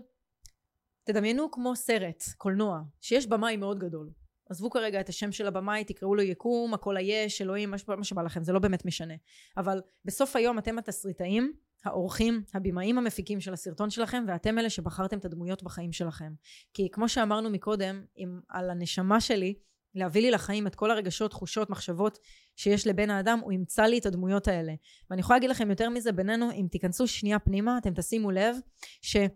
תדמיינו 1.04 1.50
כמו 1.50 1.76
סרט 1.76 2.24
קולנוע 2.36 2.80
שיש 3.00 3.26
במאי 3.26 3.56
מאוד 3.56 3.78
גדול. 3.78 4.10
עזבו 4.50 4.70
כרגע 4.70 5.00
את 5.00 5.08
השם 5.08 5.32
של 5.32 5.46
הבמאי 5.46 5.84
תקראו 5.84 6.14
לו 6.14 6.22
יקום 6.22 6.74
הכל 6.74 6.96
היש 6.96 7.42
אלוהים 7.42 7.70
מה 7.70 8.04
שבא 8.04 8.22
לכם 8.22 8.42
זה 8.42 8.52
לא 8.52 8.58
באמת 8.58 8.84
משנה. 8.84 9.14
אבל 9.56 9.82
בסוף 10.04 10.36
היום 10.36 10.58
אתם 10.58 10.78
התסריטאים 10.78 11.52
האורחים, 11.84 12.42
הבימאים 12.54 12.98
המפיקים 12.98 13.40
של 13.40 13.52
הסרטון 13.52 13.90
שלכם 13.90 14.24
ואתם 14.28 14.58
אלה 14.58 14.70
שבחרתם 14.70 15.18
את 15.18 15.24
הדמויות 15.24 15.62
בחיים 15.62 15.92
שלכם. 15.92 16.32
כי 16.74 16.90
כמו 16.92 17.08
שאמרנו 17.08 17.50
מקודם 17.50 18.04
עם, 18.16 18.40
על 18.48 18.70
הנשמה 18.70 19.20
שלי 19.20 19.54
להביא 19.94 20.22
לי 20.22 20.30
לחיים 20.30 20.66
את 20.66 20.74
כל 20.74 20.90
הרגשות, 20.90 21.30
תחושות, 21.30 21.70
מחשבות 21.70 22.18
שיש 22.56 22.86
לבן 22.86 23.10
האדם, 23.10 23.38
הוא 23.42 23.52
ימצא 23.52 23.82
לי 23.82 23.98
את 23.98 24.06
הדמויות 24.06 24.48
האלה. 24.48 24.72
ואני 25.10 25.20
יכולה 25.20 25.36
להגיד 25.36 25.50
לכם 25.50 25.70
יותר 25.70 25.90
מזה 25.90 26.12
בינינו, 26.12 26.50
אם 26.50 26.66
תיכנסו 26.70 27.08
שנייה 27.08 27.38
פנימה, 27.38 27.78
אתם 27.78 27.94
תשימו 27.94 28.30
לב 28.30 28.56
שגם 29.02 29.26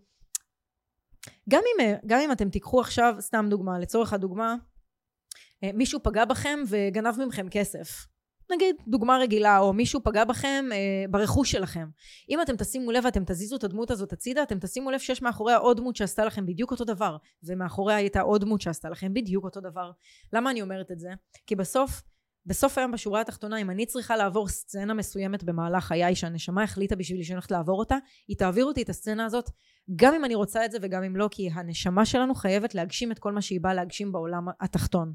אם, 1.52 1.94
גם 2.06 2.20
אם 2.20 2.32
אתם 2.32 2.50
תיקחו 2.50 2.80
עכשיו, 2.80 3.14
סתם 3.20 3.46
דוגמה, 3.50 3.78
לצורך 3.78 4.12
הדוגמה, 4.12 4.54
אה, 5.64 5.70
מישהו 5.74 6.02
פגע 6.02 6.24
בכם 6.24 6.58
וגנב 6.68 7.14
מכם 7.28 7.46
כסף. 7.50 8.09
נגיד 8.52 8.76
דוגמה 8.88 9.18
רגילה 9.18 9.58
או 9.58 9.72
מישהו 9.72 10.00
פגע 10.04 10.24
בכם 10.24 10.64
אה, 10.72 11.04
ברכוש 11.10 11.50
שלכם. 11.50 11.88
אם 12.28 12.42
אתם 12.42 12.56
תשימו 12.56 12.92
לב 12.92 13.04
ואתם 13.04 13.24
תזיזו 13.26 13.56
את 13.56 13.64
הדמות 13.64 13.90
הזאת 13.90 14.12
הצידה 14.12 14.42
אתם 14.42 14.58
תשימו 14.58 14.90
לב 14.90 14.98
שיש 14.98 15.22
מאחוריה 15.22 15.56
עוד 15.56 15.76
דמות 15.76 15.96
שעשתה 15.96 16.24
לכם 16.24 16.46
בדיוק 16.46 16.70
אותו 16.70 16.84
דבר. 16.84 17.16
ומאחוריה 17.42 17.96
הייתה 17.96 18.20
עוד 18.20 18.40
דמות 18.40 18.60
שעשתה 18.60 18.90
לכם 18.90 19.14
בדיוק 19.14 19.44
אותו 19.44 19.60
דבר. 19.60 19.90
למה 20.32 20.50
אני 20.50 20.62
אומרת 20.62 20.90
את 20.90 20.98
זה? 20.98 21.10
כי 21.46 21.56
בסוף 21.56 22.02
בסוף 22.46 22.78
היום 22.78 22.92
בשורה 22.92 23.20
התחתונה 23.20 23.56
אם 23.56 23.70
אני 23.70 23.86
צריכה 23.86 24.16
לעבור 24.16 24.48
סצנה 24.48 24.94
מסוימת 24.94 25.44
במהלך 25.44 25.84
חיי 25.84 26.14
שהנשמה 26.14 26.62
החליטה 26.62 26.96
בשבילי 26.96 27.24
שאני 27.24 27.34
הולכת 27.34 27.50
לעבור 27.50 27.78
אותה 27.78 27.96
היא 28.28 28.36
תעביר 28.36 28.64
אותי 28.64 28.82
את 28.82 28.88
הסצנה 28.88 29.24
הזאת 29.24 29.50
גם 29.96 30.14
אם 30.14 30.24
אני 30.24 30.34
רוצה 30.34 30.64
את 30.64 30.70
זה 30.70 30.78
וגם 30.82 31.02
אם 31.02 31.16
לא 31.16 31.28
כי 31.30 31.50
הנשמה 31.54 32.04
שלנו 32.04 32.34
חייבת 32.34 32.74
להגשים 32.74 33.12
את 33.12 33.18
כל 33.18 33.32
מה 33.32 33.42
שהיא 33.42 33.60
באה 33.60 33.74
להגשים 33.74 34.12
בעולם 34.12 34.46
התחתון 34.60 35.12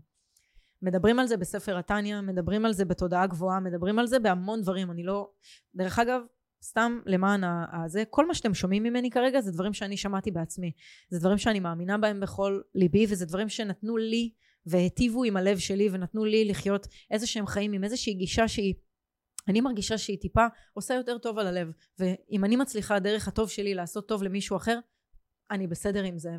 מדברים 0.85 1.19
על 1.19 1.27
זה 1.27 1.37
בספר 1.37 1.77
התניא, 1.77 2.21
מדברים 2.21 2.65
על 2.65 2.73
זה 2.73 2.85
בתודעה 2.85 3.27
גבוהה, 3.27 3.59
מדברים 3.59 3.99
על 3.99 4.07
זה 4.07 4.19
בהמון 4.19 4.61
דברים, 4.61 4.91
אני 4.91 5.03
לא... 5.03 5.29
דרך 5.75 5.99
אגב, 5.99 6.21
סתם 6.63 6.99
למען 7.05 7.43
הזה, 7.83 8.03
כל 8.09 8.27
מה 8.27 8.33
שאתם 8.33 8.53
שומעים 8.53 8.83
ממני 8.83 9.09
כרגע 9.09 9.41
זה 9.41 9.51
דברים 9.51 9.73
שאני 9.73 9.97
שמעתי 9.97 10.31
בעצמי. 10.31 10.71
זה 11.09 11.19
דברים 11.19 11.37
שאני 11.37 11.59
מאמינה 11.59 11.97
בהם 11.97 12.19
בכל 12.19 12.61
ליבי, 12.75 13.05
וזה 13.09 13.25
דברים 13.25 13.49
שנתנו 13.49 13.97
לי 13.97 14.31
והיטיבו 14.65 15.23
עם 15.23 15.37
הלב 15.37 15.57
שלי 15.57 15.89
ונתנו 15.91 16.25
לי 16.25 16.45
לחיות 16.45 16.87
איזה 17.11 17.27
שהם 17.27 17.47
חיים 17.47 17.73
עם 17.73 17.83
איזושהי 17.83 18.13
גישה 18.13 18.47
שהיא 18.47 18.73
אני 19.47 19.61
מרגישה 19.61 19.97
שהיא 19.97 20.17
טיפה 20.19 20.45
עושה 20.73 20.93
יותר 20.93 21.17
טוב 21.17 21.39
על 21.39 21.47
הלב. 21.47 21.71
ואם 21.99 22.45
אני 22.45 22.55
מצליחה 22.55 22.99
דרך 22.99 23.27
הטוב 23.27 23.49
שלי 23.49 23.73
לעשות 23.73 24.07
טוב 24.07 24.23
למישהו 24.23 24.57
אחר 24.57 24.79
אני 25.51 25.67
בסדר 25.67 26.03
עם 26.03 26.17
זה 26.17 26.29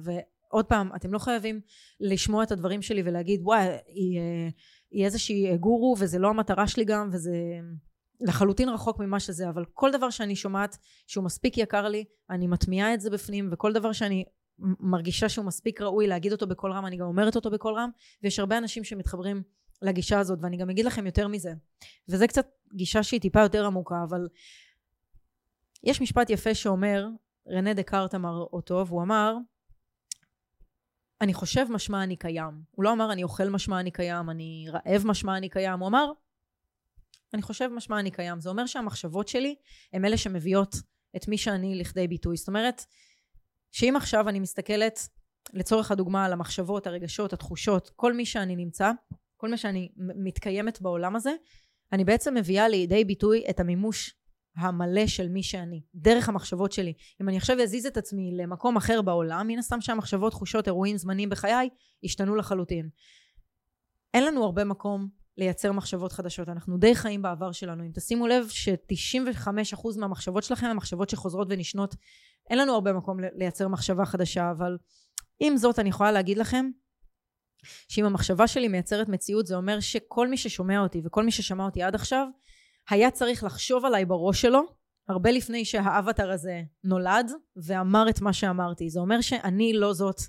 עוד 0.49 0.65
פעם, 0.65 0.91
אתם 0.97 1.13
לא 1.13 1.19
חייבים 1.19 1.61
לשמוע 2.01 2.43
את 2.43 2.53
הדברים 2.53 2.83
שלי 2.83 3.03
ולהגיד 3.05 3.41
וואי, 3.43 3.67
היא, 3.87 4.19
אה, 4.19 4.49
היא 4.91 5.05
איזושהי 5.05 5.57
גורו 5.57 5.97
וזה 5.99 6.19
לא 6.19 6.29
המטרה 6.29 6.69
שלי 6.69 6.85
גם 6.85 7.11
וזה 7.13 7.33
לחלוטין 8.21 8.69
רחוק 8.69 8.99
ממה 8.99 9.21
שזה, 9.21 9.49
אבל 9.49 9.65
כל 9.73 9.91
דבר 9.91 10.11
שאני 10.11 10.37
שומעת 10.37 10.79
שהוא 11.07 11.25
מספיק 11.25 11.59
יקר 11.59 11.89
לי, 11.89 12.05
אני 12.31 12.47
מטמיעה 12.47 12.95
את 12.95 13.01
זה 13.01 13.11
בפנים 13.11 13.49
וכל 13.53 13.73
דבר 13.73 13.93
שאני 13.93 14.25
מרגישה 14.59 15.29
שהוא 15.29 15.47
מספיק 15.47 15.81
ראוי 15.81 16.07
להגיד 16.07 16.33
אותו 16.33 16.47
בקול 16.47 16.73
רם, 16.73 16.87
אני 16.87 16.97
גם 16.97 17.07
אומרת 17.07 17.37
אותו 17.37 17.51
בקול 17.51 17.75
רם 17.75 17.91
ויש 18.23 18.39
הרבה 18.39 18.59
אנשים 18.59 18.85
שמתחברים 18.85 19.43
לגישה 19.83 20.19
הזאת 20.19 20.39
ואני 20.43 20.57
גם 20.57 20.71
אגיד 20.71 20.85
לכם 20.85 21.07
יותר 21.07 21.29
מזה 21.29 21.53
וזה 22.09 22.27
קצת 22.27 22.47
גישה 22.75 23.03
שהיא 23.03 23.21
טיפה 23.21 23.41
יותר 23.41 23.67
עמוקה 23.67 24.05
אבל 24.09 24.29
יש 25.85 26.01
משפט 26.03 26.31
יפה 26.31 26.55
שאומר 26.55 27.09
רנה 27.49 27.75
דקארט 27.75 28.15
אמר 28.15 28.47
אותו 28.53 28.87
והוא 28.87 29.03
אמר 29.03 29.37
אני 31.21 31.35
חושב 31.35 31.67
משמע 31.71 32.03
אני 32.03 32.17
קיים. 32.17 32.63
הוא 32.71 32.85
לא 32.85 32.93
אמר 32.93 33.13
אני 33.13 33.23
אוכל 33.23 33.49
משמע 33.49 33.81
אני 33.81 33.91
קיים, 33.91 34.31
אני 34.31 34.67
רעב 34.69 35.03
משמע 35.05 35.37
אני 35.37 35.49
קיים, 35.49 35.81
הוא 35.81 35.89
אמר 35.89 36.13
אני 37.35 37.43
חושב 37.43 37.69
משמע 37.69 38.01
אני 38.01 38.11
קיים. 38.11 38.41
זה 38.41 38.49
אומר 38.49 38.67
שהמחשבות 38.67 39.29
שלי 39.29 39.55
הם 39.93 40.05
אלה 40.05 40.17
שמביאות 40.17 40.77
את 41.17 41.29
מי 41.29 41.39
שאני 41.39 41.75
לכדי 41.75 42.09
ביטוי. 42.09 42.37
זאת 42.37 42.49
אומרת, 42.49 42.85
שאם 43.73 43.97
עכשיו 43.97 44.29
אני 44.29 44.41
מסתכלת 44.41 45.09
לצורך 45.53 45.91
הדוגמה 45.91 46.25
על 46.25 46.33
המחשבות, 46.33 46.87
הרגשות, 46.87 47.33
התחושות, 47.33 47.91
כל 47.97 48.13
מי 48.13 48.27
שאני 48.27 48.57
נמצא, 48.57 48.91
כל 49.37 49.51
מה 49.51 49.57
שאני 49.57 49.89
מתקיימת 49.97 50.81
בעולם 50.81 51.17
הזה, 51.17 51.31
אני 51.93 52.05
בעצם 52.05 52.35
מביאה 52.35 52.69
לידי 52.69 53.05
ביטוי 53.05 53.45
את 53.51 53.61
המימוש 53.61 54.15
המלא 54.57 55.07
של 55.07 55.29
מי 55.29 55.43
שאני, 55.43 55.83
דרך 55.95 56.29
המחשבות 56.29 56.73
שלי. 56.73 56.93
אם 57.23 57.29
אני 57.29 57.37
עכשיו 57.37 57.63
אזיז 57.63 57.87
את 57.87 57.97
עצמי 57.97 58.31
למקום 58.37 58.77
אחר 58.77 59.03
בעולם, 59.03 59.47
מן 59.47 59.59
הסתם 59.59 59.81
שהמחשבות, 59.81 60.33
תחושות, 60.33 60.67
אירועים, 60.67 60.97
זמנים 60.97 61.29
בחיי 61.29 61.69
השתנו 62.05 62.37
לחלוטין. 62.37 62.89
אין 64.15 64.25
לנו 64.25 64.45
הרבה 64.45 64.65
מקום 64.65 65.09
לייצר 65.39 65.73
מחשבות 65.73 66.13
חדשות, 66.13 66.49
אנחנו 66.49 66.79
די 66.79 66.95
חיים 66.95 67.23
בעבר 67.23 67.53
שלנו. 67.53 67.85
אם 67.85 67.91
תשימו 67.95 68.27
לב 68.27 68.49
ש-95% 68.49 69.99
מהמחשבות 69.99 70.45
שלכם 70.45 70.67
הן 70.67 70.77
מחשבות 70.77 71.11
שחוזרות 71.11 71.47
ונשנות, 71.51 71.95
אין 72.51 72.59
לנו 72.59 72.73
הרבה 72.73 72.93
מקום 72.93 73.17
לייצר 73.35 73.69
מחשבה 73.69 74.05
חדשה, 74.05 74.51
אבל 74.51 74.77
עם 75.41 75.57
זאת 75.57 75.79
אני 75.79 75.89
יכולה 75.89 76.13
להגיד 76.13 76.39
לכם 76.39 76.71
שאם 77.89 78.05
המחשבה 78.05 78.47
שלי 78.47 78.69
מייצרת 78.69 79.09
מציאות 79.09 79.47
זה 79.47 79.57
אומר 79.57 79.81
שכל 79.81 80.29
מי 80.29 80.37
ששומע 80.37 80.81
אותי 80.81 81.03
וכל 81.05 81.25
מי 81.25 81.31
ששמע 81.31 81.65
אותי 81.65 81.83
עד 81.83 81.95
עכשיו 81.95 82.29
היה 82.91 83.11
צריך 83.11 83.45
לחשוב 83.45 83.85
עליי 83.85 84.05
בראש 84.05 84.41
שלו 84.41 84.63
הרבה 85.09 85.31
לפני 85.31 85.65
שהאבטר 85.65 86.31
הזה 86.31 86.63
נולד 86.85 87.31
ואמר 87.57 88.09
את 88.09 88.21
מה 88.21 88.33
שאמרתי. 88.33 88.91
זה 88.91 89.01
אומר 89.01 89.21
שאני 89.21 89.73
לא 89.73 89.93
זאת. 89.93 90.21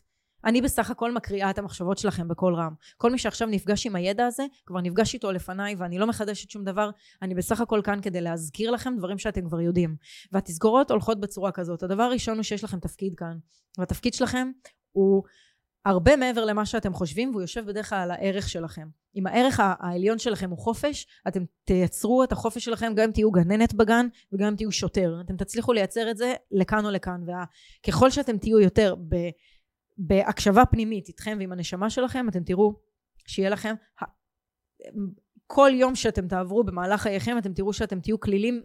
אני 0.46 0.62
בסך 0.62 0.91
הכל 0.91 1.12
מקריאה 1.12 1.50
את 1.50 1.58
המחשבות 1.58 1.98
שלכם 1.98 2.28
בקול 2.28 2.56
רם. 2.56 2.74
כל 2.98 3.12
מי 3.12 3.17
שעכשיו 3.17 3.48
נפגש 3.48 3.86
עם 3.86 3.96
הידע 3.96 4.26
הזה, 4.26 4.43
כבר 4.65 4.82
נפגש 4.82 5.13
איתו 5.13 5.32
לפניי 5.32 5.76
ואני 5.76 5.98
לא 6.00 6.08
מחדשת 6.08 6.50
שום 6.50 6.63
דבר. 6.63 6.89
אני 7.22 7.36
בסך 7.36 7.62
הכל 7.62 7.82
כאן 7.84 8.02
כדי 8.02 8.22
להזכיר 8.22 8.72
לכם 8.72 8.93
דברים 8.98 9.17
שאתם 9.17 9.48
כבר 9.48 9.62
יודעים. 9.62 9.96
והתסגורות 10.32 10.91
הולכות 10.91 11.20
בצורה 11.20 11.52
כזאת. 11.52 11.84
הדבר 11.84 12.04
הראשון 12.04 12.36
הוא 12.36 12.43
שיש 12.43 12.63
לכם 12.63 12.80
תפקיד 12.80 13.13
כאן. 13.15 13.38
והתפקיד 13.78 14.13
שלכם 14.13 14.52
הוא 14.91 15.24
הרבה 15.88 16.15
מעבר 16.15 16.45
למה 16.45 16.65
שאתם 16.65 16.93
חושבים 16.93 17.30
והוא 17.30 17.41
יושב 17.41 17.65
בדרך 17.65 17.89
כלל 17.89 18.00
על 18.00 18.12
הערך 18.12 18.50
שלכם. 18.50 18.88
אם 19.15 19.28
הערך 19.28 19.60
העליון 19.63 20.19
שלכם 20.19 20.50
הוא 20.50 20.58
חופש, 20.58 21.08
אתם 21.28 21.43
תייצרו 21.63 22.23
את 22.23 22.32
החופש 22.32 22.65
שלכם 22.65 22.93
גם 22.95 23.04
אם 23.04 23.12
תהיו 23.12 23.32
גננת 23.32 23.73
בגן 23.73 24.08
וגם 24.34 24.47
אם 24.47 24.56
תהיו 24.56 24.71
שוטר. 24.71 25.21
אתם 25.26 25.38
תצליחו 25.38 25.73
לייצר 25.73 26.12
את 26.12 26.17
זה 26.17 26.34
לכאן 26.52 26.86
או 26.86 26.91
לכאן. 26.91 27.21
וככל 27.23 28.10
שאתם 28.10 28.38
תהיו 28.38 28.60
יותר 28.60 28.95
ב, 28.95 29.15
בהקשבה 29.97 30.65
פנימית 30.65 31.08
איתכם 31.08 31.38
ועם 31.39 31.52
הנשמה 31.52 31.89
שלכם, 31.89 32.30
אתם 32.30 32.43
תראו 32.43 32.73
שיהיה 33.28 33.50
לכם 33.50 33.76
כל 35.47 35.71
יום 35.73 35.95
שאתם 35.95 36.28
תעברו 36.28 36.63
במהלך 36.63 37.02
חייכם 37.02 37.38
אתם 37.38 37.54
תראו 37.54 37.73
שאתם 37.73 38.00
תהיו 38.00 38.19
כלילים 38.19 38.63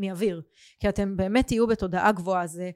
מאוויר 0.00 0.42
כי 0.80 0.88
אתם 0.88 1.16
באמת 1.16 1.46
תהיו 1.46 1.66
בתודעה 1.66 2.12
גבוהה 2.12 2.46
זה 2.46 2.70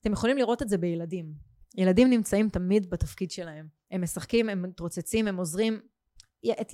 אתם 0.00 0.12
יכולים 0.12 0.38
לראות 0.38 0.62
את 0.62 0.68
זה 0.68 0.78
בילדים 0.78 1.49
ילדים 1.80 2.10
נמצאים 2.10 2.48
תמיד 2.48 2.90
בתפקיד 2.90 3.30
שלהם. 3.30 3.66
הם 3.90 4.02
משחקים, 4.02 4.48
הם 4.48 4.62
מתרוצצים, 4.62 5.28
הם 5.28 5.36
עוזרים. 5.36 5.80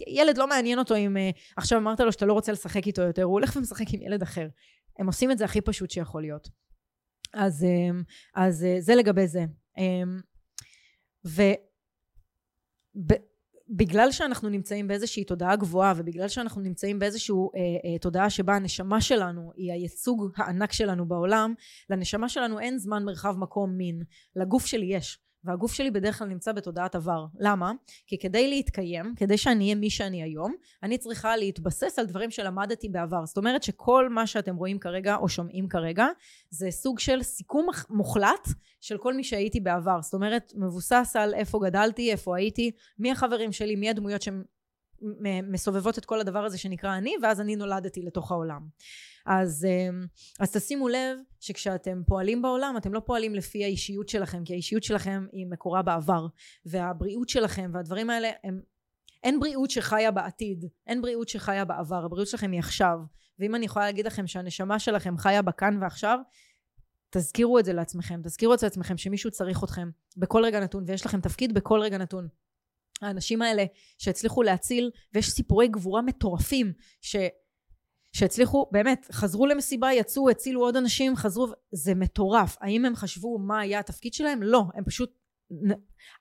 ילד 0.07 0.39
לא 0.39 0.49
מעניין 0.49 0.79
אותו 0.79 0.97
אם 0.97 1.17
uh, 1.17 1.37
עכשיו 1.57 1.79
אמרת 1.79 2.01
לו 2.01 2.13
שאתה 2.13 2.27
לא 2.27 2.33
רוצה 2.33 2.53
לשחק 2.53 2.87
איתו 2.87 3.03
יותר, 3.03 3.23
הוא 3.23 3.33
הולך 3.33 3.57
ומשחק 3.57 3.87
עם 3.95 4.03
ילד 4.03 4.23
אחר. 4.23 4.49
הם 4.99 5.07
עושים 5.07 5.31
את 5.31 5.39
זה 5.39 5.45
הכי 5.45 5.61
פשוט 5.61 5.91
שיכול 5.91 6.23
להיות. 6.23 6.49
אז, 7.35 7.63
um, 7.63 8.05
אז 8.35 8.67
uh, 8.69 8.81
זה 8.81 8.95
לגבי 8.95 9.27
זה. 9.27 9.45
ו... 11.27 11.43
בגלל 13.69 14.13
שאנחנו 14.13 14.49
נמצאים 14.49 14.89
באיזושהי 14.89 15.25
תודעה 15.25 15.57
גבוהה 15.57 15.95
ובגלל 15.97 16.29
שאנחנו 16.29 16.61
נמצאים 16.61 16.99
באיזושהי 16.99 17.35
אה, 17.35 17.61
אה, 17.61 17.99
תודעה 17.99 18.31
שבה 18.31 18.57
הנשמה 18.57 19.01
שלנו 19.01 19.53
היא 19.57 19.73
הייצוג 19.73 20.31
הענק 20.37 20.73
שלנו 20.73 21.09
בעולם 21.09 21.55
לנשמה 21.91 22.29
שלנו 22.29 22.61
אין 22.61 22.79
זמן 22.79 23.05
מרחב 23.05 23.37
מקום 23.39 23.77
מין 23.77 24.03
לגוף 24.37 24.67
שלי 24.67 24.95
יש 24.95 25.19
והגוף 25.47 25.73
שלי 25.73 25.91
בדרך 25.91 26.19
כלל 26.19 26.29
נמצא 26.29 26.53
בתודעת 26.53 26.95
עבר. 26.95 27.27
למה? 27.39 27.73
כי 28.07 28.19
כדי 28.19 28.49
להתקיים, 28.49 29.15
כדי 29.17 29.39
שאני 29.39 29.65
אהיה 29.65 29.75
מי 29.75 29.91
שאני 29.91 30.23
היום, 30.23 30.55
אני 30.83 30.99
צריכה 30.99 31.37
להתבסס 31.37 31.99
על 31.99 32.07
דברים 32.07 32.31
שלמדתי 32.31 32.89
בעבר. 32.89 33.27
זאת 33.27 33.37
אומרת 33.37 33.63
שכל 33.63 34.09
מה 34.09 34.27
שאתם 34.27 34.57
רואים 34.57 34.79
כרגע 34.79 35.17
או 35.17 35.29
שומעים 35.29 35.69
כרגע, 35.69 36.07
זה 36.51 36.71
סוג 36.71 36.99
של 36.99 37.23
סיכום 37.23 37.67
מוחלט 37.91 38.49
של 38.81 38.99
כל 38.99 39.15
מי 39.15 39.25
שהייתי 39.25 39.61
בעבר. 39.61 40.03
זאת 40.03 40.15
אומרת, 40.15 40.53
מבוסס 40.57 41.17
על 41.19 41.35
איפה 41.35 41.61
גדלתי, 41.65 42.13
איפה 42.13 42.37
הייתי, 42.37 42.71
מי 42.99 43.11
החברים 43.11 43.53
שלי, 43.53 43.77
מי 43.77 43.91
הדמויות 43.91 44.23
שמסובבות 45.01 45.99
את 45.99 46.05
כל 46.05 46.21
הדבר 46.21 46.45
הזה 46.45 46.59
שנקרא 46.59 46.97
אני, 46.97 47.15
ואז 47.23 47.41
אני 47.41 47.57
נולדתי 47.57 48.03
לתוך 48.03 48.33
העולם. 48.33 48.61
אז, 49.27 49.65
אמ, 49.65 50.07
אז 50.41 50.53
תשימו 50.53 50.89
לב 50.89 51.19
שכשאתם 51.41 52.03
פועלים 52.07 52.43
בעולם 52.43 52.75
אתם 52.77 52.95
לא 52.95 53.01
פועלים 53.01 53.35
לפי 53.35 53.65
האישיות 53.65 54.09
שלכם 54.09 54.45
כי 54.45 54.53
האישיות 54.53 54.83
שלכם 54.83 55.27
היא 55.33 55.47
מקורה 55.47 55.83
בעבר 55.83 56.27
והבריאות 56.67 57.29
שלכם 57.29 57.71
והדברים 57.75 58.11
האלה 58.11 58.31
הם 58.45 58.61
אין 59.25 59.41
בריאות 59.41 59.71
שחיה 59.71 60.11
בעתיד, 60.11 60.65
אין 60.87 61.03
בריאות 61.03 61.29
שחיה 61.29 61.65
בעבר, 61.65 62.05
הבריאות 62.05 62.29
שלכם 62.29 62.53
היא 62.53 62.59
עכשיו. 62.59 62.99
ואם 63.39 63.55
אני 63.55 63.65
יכולה 63.65 63.85
להגיד 63.85 64.07
לכם 64.07 64.27
שהנשמה 64.27 64.79
שלכם 64.79 65.19
חיה 65.19 65.43
בכאן 65.43 65.83
ועכשיו, 65.83 66.19
תזכירו 67.11 67.59
את 67.59 67.65
זה 67.65 67.73
לעצמכם, 67.73 68.21
תזכירו 68.25 68.55
את 68.55 68.59
זה 68.59 68.67
לעצמכם 68.67 68.97
שמישהו 68.97 69.31
צריך 69.31 69.65
אתכם 69.65 69.91
בכל 70.17 70.45
רגע 70.45 70.61
נתון, 70.61 70.85
ויש 70.87 71.07
לכם 71.07 71.21
תפקיד 71.21 71.55
בכל 71.55 71.81
רגע 71.81 71.99
נתון. 71.99 72.29
האנשים 73.03 73.43
האלה 73.43 73.65
שהצליחו 73.99 74.43
להציל, 74.43 74.91
ויש 75.15 75.31
סיפורי 75.31 75.69
גבורה 75.69 76.03
מטורפים, 76.03 76.73
ש... 77.01 77.17
שהצליחו, 78.13 78.67
באמת, 78.73 79.07
חזרו 79.13 79.47
למסיבה, 79.47 79.93
יצאו, 79.93 80.31
הצילו 80.31 80.61
עוד 80.61 80.77
אנשים, 80.77 81.17
חזרו, 81.17 81.47
זה 81.73 81.95
מטורף. 81.95 82.57
האם 82.61 82.85
הם 82.85 82.97
חשבו 82.97 83.39
מה 83.39 83.61
היה 83.61 83.79
התפקיד 83.79 84.15
שלהם? 84.15 84.43
לא, 84.43 84.63
הם 84.75 84.85
פשוט 84.85 85.13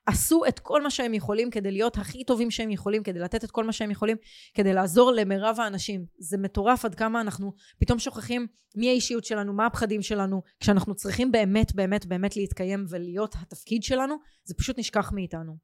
עשו 0.06 0.42
את 0.48 0.58
כל 0.58 0.82
מה 0.82 0.90
שהם 0.90 1.14
יכולים 1.14 1.50
כדי 1.50 1.70
להיות 1.70 1.96
הכי 1.96 2.24
טובים 2.24 2.50
שהם 2.50 2.70
יכולים, 2.70 3.02
כדי 3.02 3.18
לתת 3.18 3.44
את 3.44 3.50
כל 3.50 3.64
מה 3.64 3.72
שהם 3.72 3.90
יכולים, 3.90 4.16
כדי 4.54 4.72
לעזור 4.72 5.12
למרב 5.12 5.56
האנשים. 5.60 6.06
זה 6.18 6.38
מטורף 6.38 6.84
עד 6.84 6.94
כמה 6.94 7.20
אנחנו 7.20 7.52
פתאום 7.78 7.98
שוכחים 7.98 8.46
מי 8.76 8.88
האישיות 8.88 9.24
שלנו, 9.24 9.52
מה 9.52 9.66
הפחדים 9.66 10.02
שלנו, 10.02 10.42
כשאנחנו 10.60 10.94
צריכים 10.94 11.32
באמת 11.32 11.74
באמת 11.74 12.06
באמת 12.06 12.36
להתקיים 12.36 12.84
ולהיות 12.88 13.34
התפקיד 13.40 13.82
שלנו, 13.82 14.16
זה 14.44 14.54
פשוט 14.54 14.78
נשכח 14.78 15.12
מאיתנו. 15.12 15.56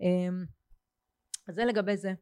אמ, 0.00 0.44
אז 1.48 1.54
זה 1.54 1.64
לגבי 1.64 1.96
זה. 1.96 2.12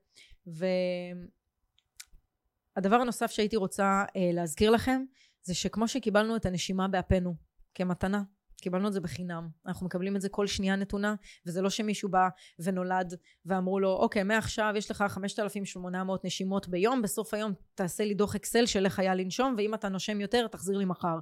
והדבר 2.76 2.96
הנוסף 2.96 3.30
שהייתי 3.30 3.56
רוצה 3.56 4.04
אה, 4.16 4.30
להזכיר 4.32 4.70
לכם, 4.70 5.04
זה 5.42 5.54
שכמו 5.54 5.88
שקיבלנו 5.88 6.36
את 6.36 6.46
הנשימה 6.46 6.88
באפינו 6.88 7.34
כמתנה, 7.74 8.22
קיבלנו 8.56 8.88
את 8.88 8.92
זה 8.92 9.00
בחינם. 9.00 9.48
אנחנו 9.66 9.86
מקבלים 9.86 10.16
את 10.16 10.20
זה 10.20 10.28
כל 10.28 10.46
שנייה 10.46 10.76
נתונה, 10.76 11.14
וזה 11.46 11.62
לא 11.62 11.70
שמישהו 11.70 12.08
בא 12.08 12.28
ונולד 12.58 13.14
ואמרו 13.46 13.80
לו, 13.80 13.92
אוקיי, 13.92 14.22
מעכשיו 14.22 14.72
יש 14.76 14.90
לך 14.90 15.04
5,800 15.08 16.24
נשימות 16.24 16.68
ביום, 16.68 17.02
בסוף 17.02 17.34
היום 17.34 17.52
תעשה 17.74 18.04
לי 18.04 18.14
דוח 18.14 18.34
אקסל 18.34 18.66
של 18.66 18.84
איך 18.84 18.98
היה 18.98 19.14
לנשום, 19.14 19.54
ואם 19.58 19.74
אתה 19.74 19.88
נושם 19.88 20.20
יותר, 20.20 20.46
תחזיר 20.46 20.78
לי 20.78 20.84
מחר. 20.84 21.18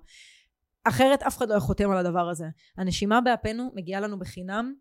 אחרת 0.84 1.22
אף 1.22 1.36
אחד 1.36 1.48
לא 1.48 1.60
חותם 1.60 1.90
על 1.90 1.98
הדבר 1.98 2.28
הזה. 2.28 2.46
הנשימה 2.76 3.20
באפינו 3.20 3.72
מגיעה 3.74 4.00
לנו 4.00 4.18
בחינם, 4.18 4.74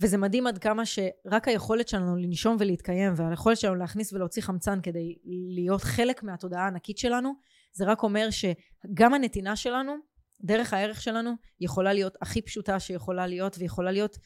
וזה 0.00 0.18
מדהים 0.18 0.46
עד 0.46 0.58
כמה 0.58 0.86
שרק 0.86 1.48
היכולת 1.48 1.88
שלנו 1.88 2.16
לנשום 2.16 2.56
ולהתקיים, 2.60 3.12
והיכולת 3.16 3.56
שלנו 3.56 3.74
להכניס 3.74 4.12
ולהוציא 4.12 4.42
חמצן 4.42 4.80
כדי 4.82 5.18
להיות 5.54 5.82
חלק 5.82 6.22
מהתודעה 6.22 6.64
הענקית 6.64 6.98
שלנו, 6.98 7.32
זה 7.72 7.84
רק 7.84 8.02
אומר 8.02 8.28
שגם 8.30 9.14
הנתינה 9.14 9.56
שלנו 9.56 9.96
דרך 10.40 10.72
הערך 10.72 11.02
שלנו 11.02 11.30
יכולה 11.60 11.92
להיות 11.92 12.16
הכי 12.22 12.42
פשוטה 12.42 12.80
שיכולה 12.80 13.26
להיות 13.26 13.56
ויכולה 13.58 13.90
להיות 13.90 14.18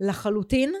לחלוטין 0.00 0.72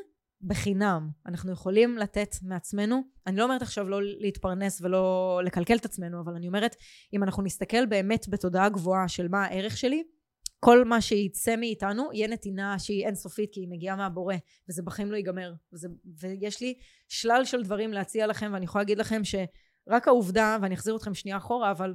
בחינם. 0.42 1.08
אנחנו 1.26 1.52
יכולים 1.52 1.98
לתת 1.98 2.34
מעצמנו. 2.42 3.02
אני 3.26 3.36
לא 3.36 3.44
אומרת 3.44 3.62
עכשיו 3.62 3.88
לא 3.88 4.02
להתפרנס 4.02 4.80
ולא 4.80 5.40
לקלקל 5.44 5.76
את 5.76 5.84
עצמנו, 5.84 6.20
אבל 6.20 6.34
אני 6.34 6.48
אומרת, 6.48 6.76
אם 7.12 7.22
אנחנו 7.22 7.42
נסתכל 7.42 7.86
באמת 7.86 8.28
בתודעה 8.28 8.68
גבוהה 8.68 9.08
של 9.08 9.28
מה 9.28 9.44
הערך 9.44 9.76
שלי, 9.76 10.02
כל 10.60 10.84
מה 10.84 11.00
שיצא 11.00 11.56
מאיתנו 11.56 12.10
יהיה 12.12 12.28
נתינה 12.28 12.78
שהיא 12.78 13.06
אינסופית 13.06 13.52
כי 13.52 13.60
היא 13.60 13.68
מגיעה 13.68 13.96
מהבורא 13.96 14.34
וזה 14.68 14.82
בחיים 14.82 15.12
לא 15.12 15.16
ייגמר. 15.16 15.52
וזה, 15.72 15.88
ויש 16.20 16.60
לי 16.60 16.74
שלל 17.08 17.44
של 17.44 17.62
דברים 17.62 17.92
להציע 17.92 18.26
לכם 18.26 18.50
ואני 18.52 18.64
יכולה 18.64 18.82
להגיד 18.82 18.98
לכם 18.98 19.22
שרק 19.24 20.08
העובדה 20.08 20.56
ואני 20.62 20.74
אחזיר 20.74 20.96
אתכם 20.96 21.14
שנייה 21.14 21.36
אחורה 21.36 21.70
אבל 21.70 21.94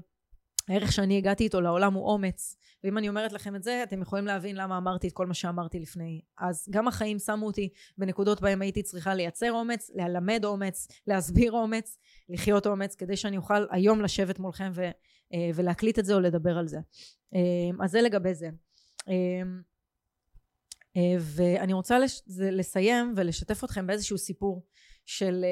הערך 0.70 0.92
שאני 0.92 1.18
הגעתי 1.18 1.44
איתו 1.44 1.62
לעולם 1.62 1.94
הוא 1.94 2.06
אומץ. 2.06 2.56
ואם 2.86 2.98
אני 2.98 3.10
אומרת 3.10 3.34
לכם 3.34 3.56
את 3.56 3.64
זה 3.64 3.84
אתם 3.84 4.02
יכולים 4.02 4.26
להבין 4.26 4.56
למה 4.56 4.78
אמרתי 4.78 5.08
את 5.08 5.14
כל 5.14 5.26
מה 5.26 5.34
שאמרתי 5.34 5.80
לפני. 5.80 6.22
אז 6.38 6.68
גם 6.70 6.88
החיים 6.88 7.20
שמו 7.20 7.46
אותי 7.46 7.70
בנקודות 7.98 8.42
בהם 8.42 8.62
הייתי 8.62 8.84
צריכה 8.84 9.14
לייצר 9.14 9.52
אומץ 9.52 9.92
ללמד 9.96 10.46
אומץ 10.46 10.88
להסביר 11.08 11.52
אומץ 11.52 11.98
לחיות 12.30 12.68
אומץ 12.68 12.96
כדי 12.96 13.18
שאני 13.18 13.38
אוכל 13.38 13.66
היום 13.72 14.02
לשבת 14.02 14.40
מולכם 14.40 14.72
ו, 14.74 14.82
אה, 15.34 15.50
ולהקליט 15.56 16.00
את 16.00 16.06
זה 16.06 16.14
או 16.14 16.20
לדבר 16.20 16.58
על 16.58 16.68
זה. 16.68 16.78
אה, 17.36 17.86
אז 17.86 17.92
זה 17.92 18.02
לגבי 18.02 18.34
זה. 18.34 18.50
אה, 19.10 19.42
ואני 21.20 21.74
רוצה 21.74 21.98
לסיים 22.38 23.14
ולשתף 23.16 23.64
אתכם 23.64 23.88
באיזשהו 23.88 24.18
סיפור 24.18 24.66
של 25.06 25.46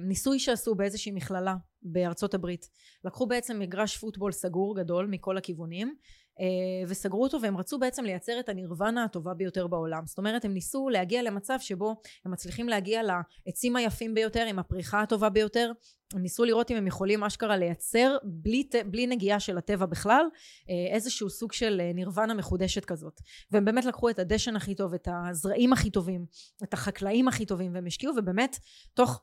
ניסוי 0.00 0.38
שעשו 0.38 0.74
באיזושהי 0.74 1.12
מכללה 1.12 1.54
בארצות 1.92 2.34
הברית. 2.34 2.68
לקחו 3.04 3.26
בעצם 3.26 3.58
מגרש 3.58 3.96
פוטבול 3.96 4.32
סגור 4.32 4.76
גדול 4.76 5.06
מכל 5.06 5.36
הכיוונים 5.36 5.94
אה, 6.40 6.88
וסגרו 6.88 7.22
אותו 7.22 7.42
והם 7.42 7.56
רצו 7.56 7.78
בעצם 7.78 8.04
לייצר 8.04 8.40
את 8.40 8.48
הנירוונה 8.48 9.04
הטובה 9.04 9.34
ביותר 9.34 9.66
בעולם. 9.66 10.06
זאת 10.06 10.18
אומרת 10.18 10.44
הם 10.44 10.54
ניסו 10.54 10.88
להגיע 10.88 11.22
למצב 11.22 11.56
שבו 11.60 11.94
הם 12.24 12.32
מצליחים 12.32 12.68
להגיע 12.68 13.00
לעצים 13.46 13.76
היפים 13.76 14.14
ביותר 14.14 14.46
עם 14.46 14.58
הפריחה 14.58 15.02
הטובה 15.02 15.28
ביותר. 15.28 15.72
הם 16.14 16.22
ניסו 16.22 16.44
לראות 16.44 16.70
אם 16.70 16.76
הם 16.76 16.86
יכולים 16.86 17.24
אשכרה 17.24 17.56
לייצר 17.56 18.16
בלי, 18.24 18.68
בלי 18.86 19.06
נגיעה 19.06 19.40
של 19.40 19.58
הטבע 19.58 19.86
בכלל 19.86 20.24
אה, 20.70 20.94
איזשהו 20.94 21.30
סוג 21.30 21.52
של 21.52 21.80
אה, 21.80 21.92
נירוונה 21.92 22.34
מחודשת 22.34 22.84
כזאת. 22.84 23.20
והם 23.50 23.64
באמת 23.64 23.84
לקחו 23.84 24.10
את 24.10 24.18
הדשן 24.18 24.56
הכי 24.56 24.74
טוב 24.74 24.94
את 24.94 25.08
הזרעים 25.10 25.72
הכי 25.72 25.90
טובים 25.90 26.26
את 26.62 26.74
החקלאים 26.74 27.28
הכי 27.28 27.46
טובים 27.46 27.74
והם 27.74 27.86
השקיעו 27.86 28.14
ובאמת 28.16 28.56
תוך 28.94 29.22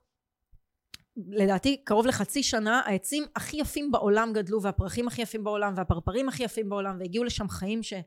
לדעתי 1.17 1.81
קרוב 1.83 2.05
לחצי 2.05 2.43
שנה 2.43 2.81
העצים 2.85 3.23
הכי 3.35 3.57
יפים 3.57 3.91
בעולם 3.91 4.33
גדלו 4.33 4.61
והפרחים 4.61 5.07
הכי 5.07 5.21
יפים 5.21 5.43
בעולם 5.43 5.73
והפרפרים 5.75 6.29
הכי 6.29 6.43
יפים 6.43 6.69
בעולם 6.69 6.97
והגיעו 6.99 7.23
לשם 7.23 7.49
חיים 7.49 7.83
שזה 7.83 8.03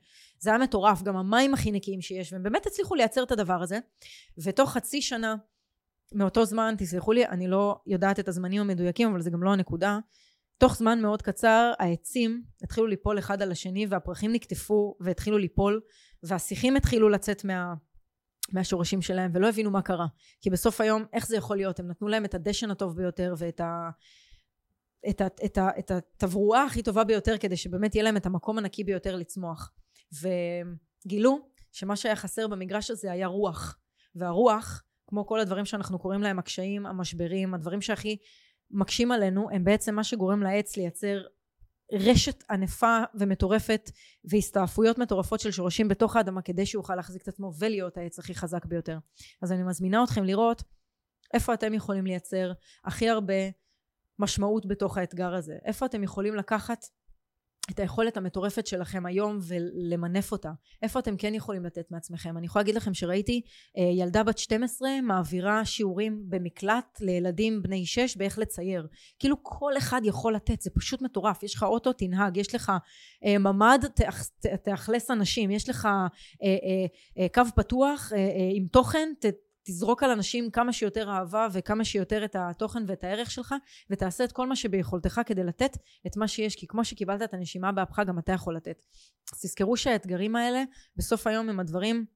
היה 0.51 0.59
מטורף 0.59 1.03
גם 1.03 1.17
המים 1.17 1.55
הכי 1.55 1.73
נקיים 1.73 2.01
שיש 2.01 2.33
והם 2.33 2.43
באמת 2.43 2.67
הצליחו 2.67 2.95
לייצר 2.95 3.23
את 3.23 3.33
הדבר 3.33 3.63
הזה. 3.63 3.79
ותוך 4.39 4.73
חצי 4.73 5.03
שנה 5.03 5.37
מאותו 6.13 6.45
זמן 6.45 6.75
תסלחו 6.79 7.13
לי 7.13 7.27
אני 7.27 7.49
לא 7.49 7.77
יודעת 7.87 8.21
את 8.21 8.29
הזמנים 8.29 8.61
המדויקים 8.61 9.11
אבל 9.11 9.21
זה 9.21 9.31
גם 9.31 9.43
לא 9.43 9.53
הנקודה. 9.53 9.99
תוך 10.59 10.77
זמן 10.77 11.03
מאוד 11.03 11.23
קצר 11.23 11.73
העצים 11.79 12.43
התחילו 12.63 12.87
ליפול 12.87 13.19
אחד 13.19 13.43
על 13.43 13.53
השני 13.53 13.87
והפרחים 13.87 14.33
נקטפו 14.33 14.97
והתחילו 15.01 15.39
ליפול 15.39 15.81
והשיחים 16.23 16.77
התחילו 16.77 17.09
לצאת 17.09 17.45
מה 17.45 17.75
מהשורשים 18.53 19.03
שלהם 19.03 19.31
ולא 19.35 19.49
הבינו 19.49 19.71
מה 19.71 19.83
קרה. 19.83 20.07
כי 20.41 20.51
בסוף 20.51 20.81
היום 20.81 21.05
איך 21.13 21.27
זה 21.27 21.37
יכול 21.37 21.57
להיות? 21.57 21.81
הם 21.81 21.89
נתנו 21.89 22.09
להם 22.09 22.25
את 22.25 22.35
הדשן 22.35 22.71
הטוב 22.71 22.97
ביותר 22.97 23.35
ואת 23.39 23.61
ה... 23.61 23.91
את, 25.09 25.21
ה, 25.21 25.27
את, 25.45 25.59
ה, 25.59 25.69
את 25.79 25.91
התברואה 25.91 26.65
הכי 26.65 26.83
טובה 26.83 27.05
ביותר 27.05 27.39
כדי 27.39 27.57
שבאמת 27.57 27.95
יהיה 27.95 28.05
להם 28.05 28.17
את 28.17 28.27
המקום 28.27 28.59
הנקי 28.59 28.85
ביותר 28.85 29.17
לצמוח. 29.17 29.73
וגילו 30.13 31.39
שמה 31.73 31.97
שהיה 31.97 32.17
חסר 32.17 32.49
במגרש 32.49 32.91
הזה 32.91 33.13
היה 33.13 33.27
רוח. 33.27 33.79
והרוח 34.15 34.83
כמו 35.07 35.27
כל 35.27 35.41
הדברים 35.41 35.65
שאנחנו 35.65 35.99
קוראים 35.99 36.23
להם 36.23 36.39
הקשיים 36.39 36.87
המשברים 36.87 37.55
הדברים 37.55 37.81
שהכי 37.81 38.17
מקשים 38.71 39.13
עלינו 39.13 39.51
הם 39.51 39.65
בעצם 39.65 39.95
מה 39.95 40.05
שגורם 40.05 40.43
לעץ 40.43 40.77
לייצר 40.77 41.23
רשת 41.93 42.45
ענפה 42.51 42.99
ומטורפת 43.15 43.91
והסתעפויות 44.25 44.99
מטורפות 44.99 45.41
של 45.41 45.51
שורשים 45.51 45.89
בתוך 45.89 46.17
האדמה 46.17 46.43
כדי 46.43 46.67
שהוא 46.67 46.81
יוכל 46.81 46.95
להחזיק 46.95 47.23
את 47.23 47.29
עצמו 47.29 47.53
ולהיות 47.59 47.97
העץ 47.97 48.19
הכי 48.19 48.35
חזק 48.35 48.65
ביותר. 48.65 48.99
אז 49.43 49.53
אני 49.53 49.63
מזמינה 49.63 50.05
אתכם 50.05 50.25
לראות 50.25 50.63
איפה 51.35 51.55
אתם 51.55 51.75
יכולים 51.75 52.07
לייצר 52.07 52.53
הכי 52.85 53.09
הרבה 53.09 53.35
משמעות 54.19 54.67
בתוך 54.67 54.99
האתגר 54.99 55.35
הזה. 55.35 55.57
איפה 55.65 55.87
אתם 55.87 56.03
יכולים 56.03 56.35
לקחת 56.35 56.87
את 57.71 57.81
היכולת 57.81 58.17
המטורפת 58.17 58.67
שלכם 58.67 59.07
היום 59.07 59.39
ולמנף 59.43 60.33
אותה. 60.33 60.51
איפה 60.83 60.99
אתם 60.99 61.17
כן 61.17 61.35
יכולים 61.35 61.65
לתת 61.65 61.91
מעצמכם? 61.91 62.39
אני 62.39 62.47
יכולה 62.47 62.63
להגיד 62.63 62.75
לכם 62.75 62.95
שראיתי 62.95 63.41
אה, 63.79 63.83
ילדה 63.83 64.23
בת 64.23 64.39
12 64.39 64.89
מעבירה 65.03 65.65
שיעורים 65.65 66.23
במקלט 66.29 66.99
לילדים 67.01 67.63
בני 67.63 67.87
6 67.87 68.17
באיך 68.17 68.39
לצייר. 68.39 68.87
כאילו 69.19 69.37
כל 69.43 69.77
אחד 69.79 70.01
יכול 70.05 70.35
לתת, 70.35 70.61
זה 70.61 70.71
פשוט 70.71 71.03
מטורף. 71.03 71.43
יש 71.43 71.55
לך 71.55 71.63
אוטו, 71.63 71.93
תנהג, 71.93 72.37
יש 72.37 72.55
לך 72.55 72.73
אה, 73.25 73.39
ממ"ד, 73.39 73.85
תאכלס 74.65 75.11
אנשים, 75.11 75.51
יש 75.51 75.69
לך 75.69 75.89
אה, 76.43 77.27
קו 77.35 77.43
פתוח 77.57 78.13
עם 78.55 78.67
תוכן, 78.67 79.09
תזרוק 79.67 80.03
על 80.03 80.11
אנשים 80.11 80.51
כמה 80.51 80.73
שיותר 80.73 81.11
אהבה 81.11 81.49
וכמה 81.53 81.85
שיותר 81.85 82.25
את 82.25 82.37
התוכן 82.39 82.85
ואת 82.87 83.05
הערך 83.05 83.31
שלך 83.31 83.55
ותעשה 83.91 84.25
את 84.25 84.33
כל 84.33 84.47
מה 84.47 84.57
שביכולתך 84.57 85.21
כדי 85.27 85.45
לתת 85.45 85.77
את 86.07 86.17
מה 86.17 86.29
שיש 86.29 86.57
כי 86.57 86.67
כמו 86.67 86.85
שקיבלת 86.85 87.23
את 87.23 87.35
הנשימה 87.35 87.73
באפך 87.73 87.99
גם 88.07 88.19
אתה 88.19 88.33
יכול 88.33 88.57
לתת. 88.57 88.85
אז 89.33 89.41
תזכרו 89.41 89.77
שהאתגרים 89.77 90.37
האלה 90.37 90.63
בסוף 90.97 91.27
היום 91.27 91.49
הם 91.49 91.61
הדברים 91.61 92.07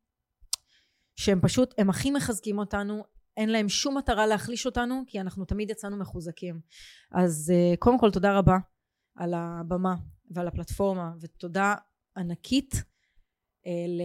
שהם 1.17 1.41
פשוט 1.41 1.75
הם 1.79 1.91
הכי 1.91 2.11
מחזקים 2.11 2.59
אותנו 2.59 3.05
אין 3.37 3.49
להם 3.49 3.69
שום 3.69 3.99
מטרה 3.99 4.27
להחליש 4.27 4.67
אותנו 4.67 5.03
כי 5.07 5.21
אנחנו 5.21 5.45
תמיד 5.45 5.71
יצאנו 5.71 5.97
מחוזקים. 5.97 6.61
אז 7.13 7.53
uh, 7.53 7.77
קודם 7.77 7.99
כל 7.99 8.11
תודה 8.11 8.39
רבה 8.39 8.57
על 9.15 9.35
הבמה 9.35 9.95
ועל 10.31 10.49
הפלטפורמה 10.49 11.13
ותודה 11.21 11.75
ענקית 12.17 12.75
אה, 12.75 12.81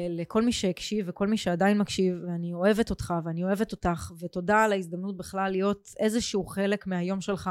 לכל 0.10 0.42
מי 0.42 0.52
שהקשיב 0.52 1.06
וכל 1.10 1.28
מי 1.28 1.38
שעדיין 1.38 1.78
מקשיב 1.78 2.16
ואני 2.28 2.54
אוהבת 2.54 2.90
אותך 2.90 3.14
ואני 3.26 3.44
אוהבת 3.44 3.72
אותך 3.72 4.12
ותודה 4.20 4.64
על 4.64 4.72
ההזדמנות 4.72 5.18
בכלל 5.18 5.52
להיות 5.52 5.90
איזשהו 6.00 6.46
חלק 6.46 6.88
מהיום 6.88 7.22
שלך 7.22 7.50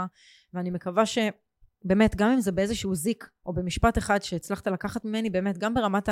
ואני 0.55 0.71
מקווה 0.71 1.05
שבאמת 1.07 2.17
גם 2.17 2.31
אם 2.31 2.41
זה 2.41 2.53
באיזשהו 2.53 2.95
זיק 2.95 3.29
או 3.47 3.53
במשפט 3.53 3.99
אחד 3.99 4.23
שהצלחת 4.23 4.67
לקחת 4.67 5.05
ממני 5.05 5.31
באמת 5.31 5.59
גם 5.59 5.75
ברמת 5.75 6.09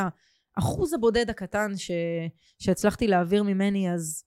האחוז 0.56 0.94
הבודד 0.94 1.30
הקטן 1.30 1.76
ש, 1.76 1.90
שהצלחתי 2.58 3.06
להעביר 3.06 3.42
ממני 3.42 3.92
אז 3.92 4.24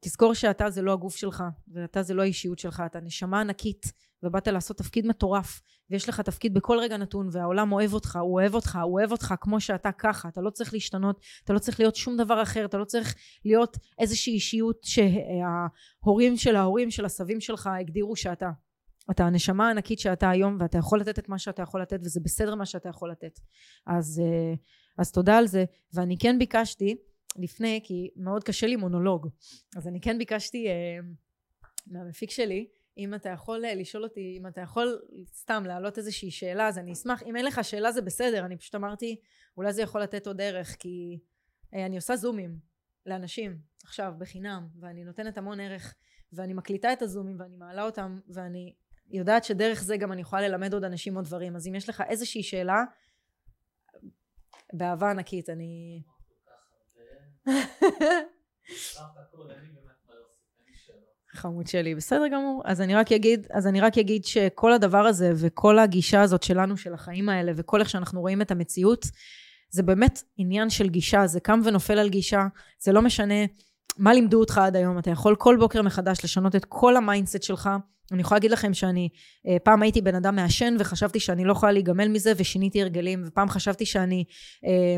תזכור 0.00 0.34
שאתה 0.34 0.70
זה 0.70 0.82
לא 0.82 0.92
הגוף 0.92 1.16
שלך, 1.16 1.44
ואתה 1.68 2.02
זה 2.02 2.14
לא 2.14 2.22
האישיות 2.22 2.58
שלך, 2.58 2.82
אתה 2.86 3.00
נשמה 3.00 3.40
ענקית, 3.40 3.92
ובאת 4.22 4.48
לעשות 4.48 4.76
תפקיד 4.76 5.06
מטורף, 5.06 5.60
ויש 5.90 6.08
לך 6.08 6.20
תפקיד 6.20 6.54
בכל 6.54 6.78
רגע 6.78 6.96
נתון, 6.96 7.28
והעולם 7.32 7.72
אוהב 7.72 7.94
אותך, 7.94 8.18
הוא 8.22 8.34
אוהב 8.34 8.54
אותך, 8.54 8.78
הוא 8.82 8.92
אוהב 8.92 9.12
אותך 9.12 9.34
כמו 9.40 9.60
שאתה 9.60 9.92
ככה, 9.92 10.28
אתה 10.28 10.40
לא 10.40 10.50
צריך 10.50 10.74
להשתנות, 10.74 11.20
אתה 11.44 11.52
לא 11.52 11.58
צריך 11.58 11.80
להיות 11.80 11.96
שום 11.96 12.16
דבר 12.16 12.42
אחר, 12.42 12.64
אתה 12.64 12.78
לא 12.78 12.84
צריך 12.84 13.14
להיות 13.44 13.76
איזושהי 13.98 14.32
אישיות 14.32 14.84
שההורים 14.84 16.36
של 16.36 16.56
ההורים 16.56 16.90
של 16.90 17.04
הסבים 17.04 17.40
שלך 17.40 17.70
הגדירו 17.80 18.16
שאתה. 18.16 18.50
אתה 19.10 19.24
הנשמה 19.24 19.68
הענקית 19.68 19.98
שאתה 19.98 20.30
היום, 20.30 20.56
ואתה 20.60 20.78
יכול 20.78 21.00
לתת 21.00 21.18
את 21.18 21.28
מה 21.28 21.38
שאתה 21.38 21.62
יכול 21.62 21.82
לתת, 21.82 22.00
וזה 22.00 22.20
בסדר 22.24 22.54
מה 22.54 22.66
שאתה 22.66 22.88
יכול 22.88 23.10
לתת. 23.10 23.40
אז, 23.86 24.22
אה, 24.24 24.54
אז 24.98 25.12
תודה 25.12 25.38
על 25.38 25.46
זה, 25.46 25.64
ואני 25.94 26.18
כן 26.18 26.38
ביקשתי, 26.38 26.96
לפני, 27.36 27.80
כי 27.84 28.08
מאוד 28.16 28.44
קשה 28.44 28.66
לי 28.66 28.76
מונולוג, 28.76 29.28
אז 29.76 29.88
אני 29.88 30.00
כן 30.00 30.18
ביקשתי 30.18 30.68
אה, 30.68 30.98
מהמפיק 31.86 32.30
שלי, 32.30 32.66
אם 32.98 33.14
אתה 33.14 33.28
יכול 33.28 33.64
אה, 33.64 33.74
לשאול 33.74 34.04
אותי, 34.04 34.36
אם 34.40 34.46
אתה 34.46 34.60
יכול 34.60 35.00
סתם 35.32 35.62
להעלות 35.66 35.98
איזושהי 35.98 36.30
שאלה, 36.30 36.68
אז 36.68 36.78
אני 36.78 36.92
אשמח. 36.92 37.22
אם 37.22 37.36
אין 37.36 37.44
לך 37.44 37.64
שאלה 37.64 37.92
זה 37.92 38.02
בסדר, 38.02 38.44
אני 38.44 38.56
פשוט 38.56 38.74
אמרתי, 38.74 39.20
אולי 39.56 39.72
זה 39.72 39.82
יכול 39.82 40.02
לתת 40.02 40.26
עוד 40.26 40.40
ערך, 40.40 40.76
כי 40.78 41.18
אה, 41.74 41.86
אני 41.86 41.96
עושה 41.96 42.16
זומים 42.16 42.58
לאנשים 43.06 43.58
עכשיו 43.84 44.12
בחינם, 44.18 44.68
ואני 44.80 45.04
נותנת 45.04 45.38
המון 45.38 45.60
ערך, 45.60 45.94
ואני 46.32 46.54
מקליטה 46.54 46.92
את 46.92 47.02
הזומים 47.02 47.40
ואני 47.40 47.56
מעלה 47.56 47.82
אותם, 47.82 48.20
ואני 48.28 48.74
יודעת 49.10 49.44
שדרך 49.44 49.82
זה 49.82 49.96
גם 49.96 50.12
אני 50.12 50.20
יכולה 50.20 50.48
ללמד 50.48 50.74
עוד 50.74 50.84
אנשים 50.84 51.16
עוד 51.16 51.24
דברים. 51.24 51.56
אז 51.56 51.68
אם 51.68 51.74
יש 51.74 51.88
לך 51.88 52.02
איזושהי 52.08 52.42
שאלה, 52.42 52.84
באהבה 54.72 55.10
ענקית, 55.10 55.50
אני... 55.50 56.02
חמוד 61.38 61.66
שלי, 61.66 61.94
בסדר 61.94 62.28
גמור. 62.32 62.62
אז 62.64 62.80
אני 62.80 62.94
רק 62.94 63.12
אגיד, 63.12 63.46
אז 63.50 63.66
אני 63.66 63.80
רק 63.80 63.98
אגיד 63.98 64.24
שכל 64.24 64.72
הדבר 64.72 65.06
הזה 65.06 65.32
וכל 65.36 65.78
הגישה 65.78 66.22
הזאת 66.22 66.42
שלנו, 66.42 66.76
של 66.76 66.94
החיים 66.94 67.28
האלה, 67.28 67.52
וכל 67.56 67.80
איך 67.80 67.90
שאנחנו 67.90 68.20
רואים 68.20 68.42
את 68.42 68.50
המציאות, 68.50 69.06
זה 69.70 69.82
באמת 69.82 70.22
עניין 70.36 70.70
של 70.70 70.88
גישה, 70.88 71.26
זה 71.26 71.40
קם 71.40 71.60
ונופל 71.64 71.98
על 71.98 72.08
גישה, 72.08 72.46
זה 72.80 72.92
לא 72.92 73.02
משנה 73.02 73.44
מה 73.98 74.12
לימדו 74.12 74.40
אותך 74.40 74.58
עד 74.58 74.76
היום, 74.76 74.98
אתה 74.98 75.10
יכול 75.10 75.36
כל 75.36 75.56
בוקר 75.60 75.82
מחדש 75.82 76.24
לשנות 76.24 76.56
את 76.56 76.64
כל 76.64 76.96
ה 76.96 77.02
mindset 77.02 77.42
שלך. 77.42 77.70
אני 78.12 78.20
יכולה 78.20 78.36
להגיד 78.36 78.50
לכם 78.50 78.74
שאני, 78.74 79.08
אה, 79.48 79.56
פעם 79.62 79.82
הייתי 79.82 80.00
בן 80.00 80.14
אדם 80.14 80.36
מעשן 80.36 80.76
וחשבתי 80.78 81.20
שאני 81.20 81.44
לא 81.44 81.52
יכולה 81.52 81.72
להיגמל 81.72 82.08
מזה 82.08 82.32
ושיניתי 82.36 82.82
הרגלים, 82.82 83.22
ופעם 83.26 83.48
חשבתי 83.48 83.86
שאני 83.86 84.24
אה, 84.64 84.96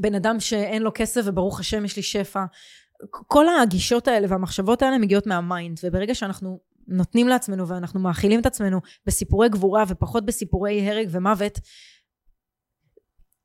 בן 0.00 0.14
אדם 0.14 0.40
שאין 0.40 0.82
לו 0.82 0.90
כסף 0.94 1.20
וברוך 1.24 1.60
השם 1.60 1.84
יש 1.84 1.96
לי 1.96 2.02
שפע. 2.02 2.44
כל 3.10 3.46
הגישות 3.62 4.08
האלה 4.08 4.26
והמחשבות 4.30 4.82
האלה 4.82 4.98
מגיעות 4.98 5.26
מה 5.26 5.41
mind, 5.41 5.78
וברגע 5.82 6.14
שאנחנו 6.14 6.58
נותנים 6.88 7.28
לעצמנו 7.28 7.68
ואנחנו 7.68 8.00
מאכילים 8.00 8.40
את 8.40 8.46
עצמנו 8.46 8.80
בסיפורי 9.06 9.48
גבורה 9.48 9.84
ופחות 9.88 10.26
בסיפורי 10.26 10.88
הרג 10.90 11.08
ומוות, 11.10 11.58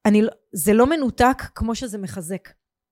אני, 0.06 0.22
לא, 0.22 0.32
זה 0.54 0.74
לא 0.74 0.90
מנותק 0.90 1.44
כמו 1.56 1.76
שזה 1.76 1.98
מחזק. 1.98 2.50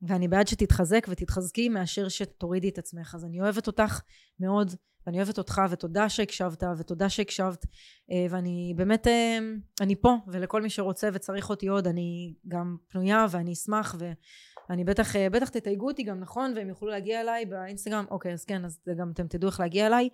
ואני 0.08 0.28
בעד 0.28 0.47
שתתחזק 0.47 1.08
ותתחזקי 1.10 1.69
מאשר 1.69 2.10
שתורידי 2.10 2.69
את 2.69 2.78
עצמך. 2.78 3.15
אז 3.15 3.26
אני 3.26 3.41
אוהבת 3.41 3.67
אותך 3.67 4.02
מאוד, 4.39 4.76
ואני 5.06 5.18
אוהבת 5.18 5.38
אותך, 5.38 5.62
ותודה 5.70 6.10
שהקשבת, 6.10 6.64
ותודה 6.78 7.10
שהקשבת, 7.10 7.66
אה, 8.12 8.26
ואני 8.30 8.74
באמת, 8.76 9.08
אה, 9.08 9.40
אני 9.82 9.96
פה, 9.96 10.16
ולכל 10.28 10.62
מי 10.62 10.70
שרוצה 10.70 11.10
וצריך 11.14 11.50
אותי 11.50 11.68
עוד, 11.68 11.88
אני 11.88 12.34
גם 12.48 12.78
פנויה 12.88 13.26
ואני 13.30 13.54
אשמח, 13.54 13.96
ואני 14.70 14.84
בטח, 14.84 15.16
אה, 15.16 15.30
בטח 15.30 15.50
תתייגו 15.50 15.88
אותי 15.88 16.04
גם 16.04 16.20
נכון, 16.20 16.54
והם 16.56 16.70
יוכלו 16.70 16.90
להגיע 16.90 17.22
אליי 17.22 17.46
באינסטגרם, 17.46 18.06
אוקיי, 18.12 18.34
אז 18.34 18.46
כן, 18.46 18.66
אז 18.66 18.80
גם 18.98 19.12
אתם 19.12 19.28
תדעו 19.28 19.50
איך 19.50 19.60
להגיע 19.60 19.88
אליי. 19.88 20.10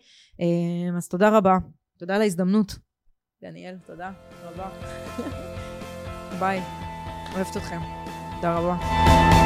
אז 0.98 1.08
תודה 1.08 1.38
רבה, 1.38 1.58
תודה 1.98 2.16
על 2.16 2.22
ההזדמנות. 2.22 2.76
דניאל, 3.42 3.76
תודה 3.86 4.12
רבה. 4.44 4.70
ביי, 6.40 6.62
אוהבת 7.36 7.58
אתכם. 7.58 7.80
תודה 8.36 8.58
רבה. 8.58 9.37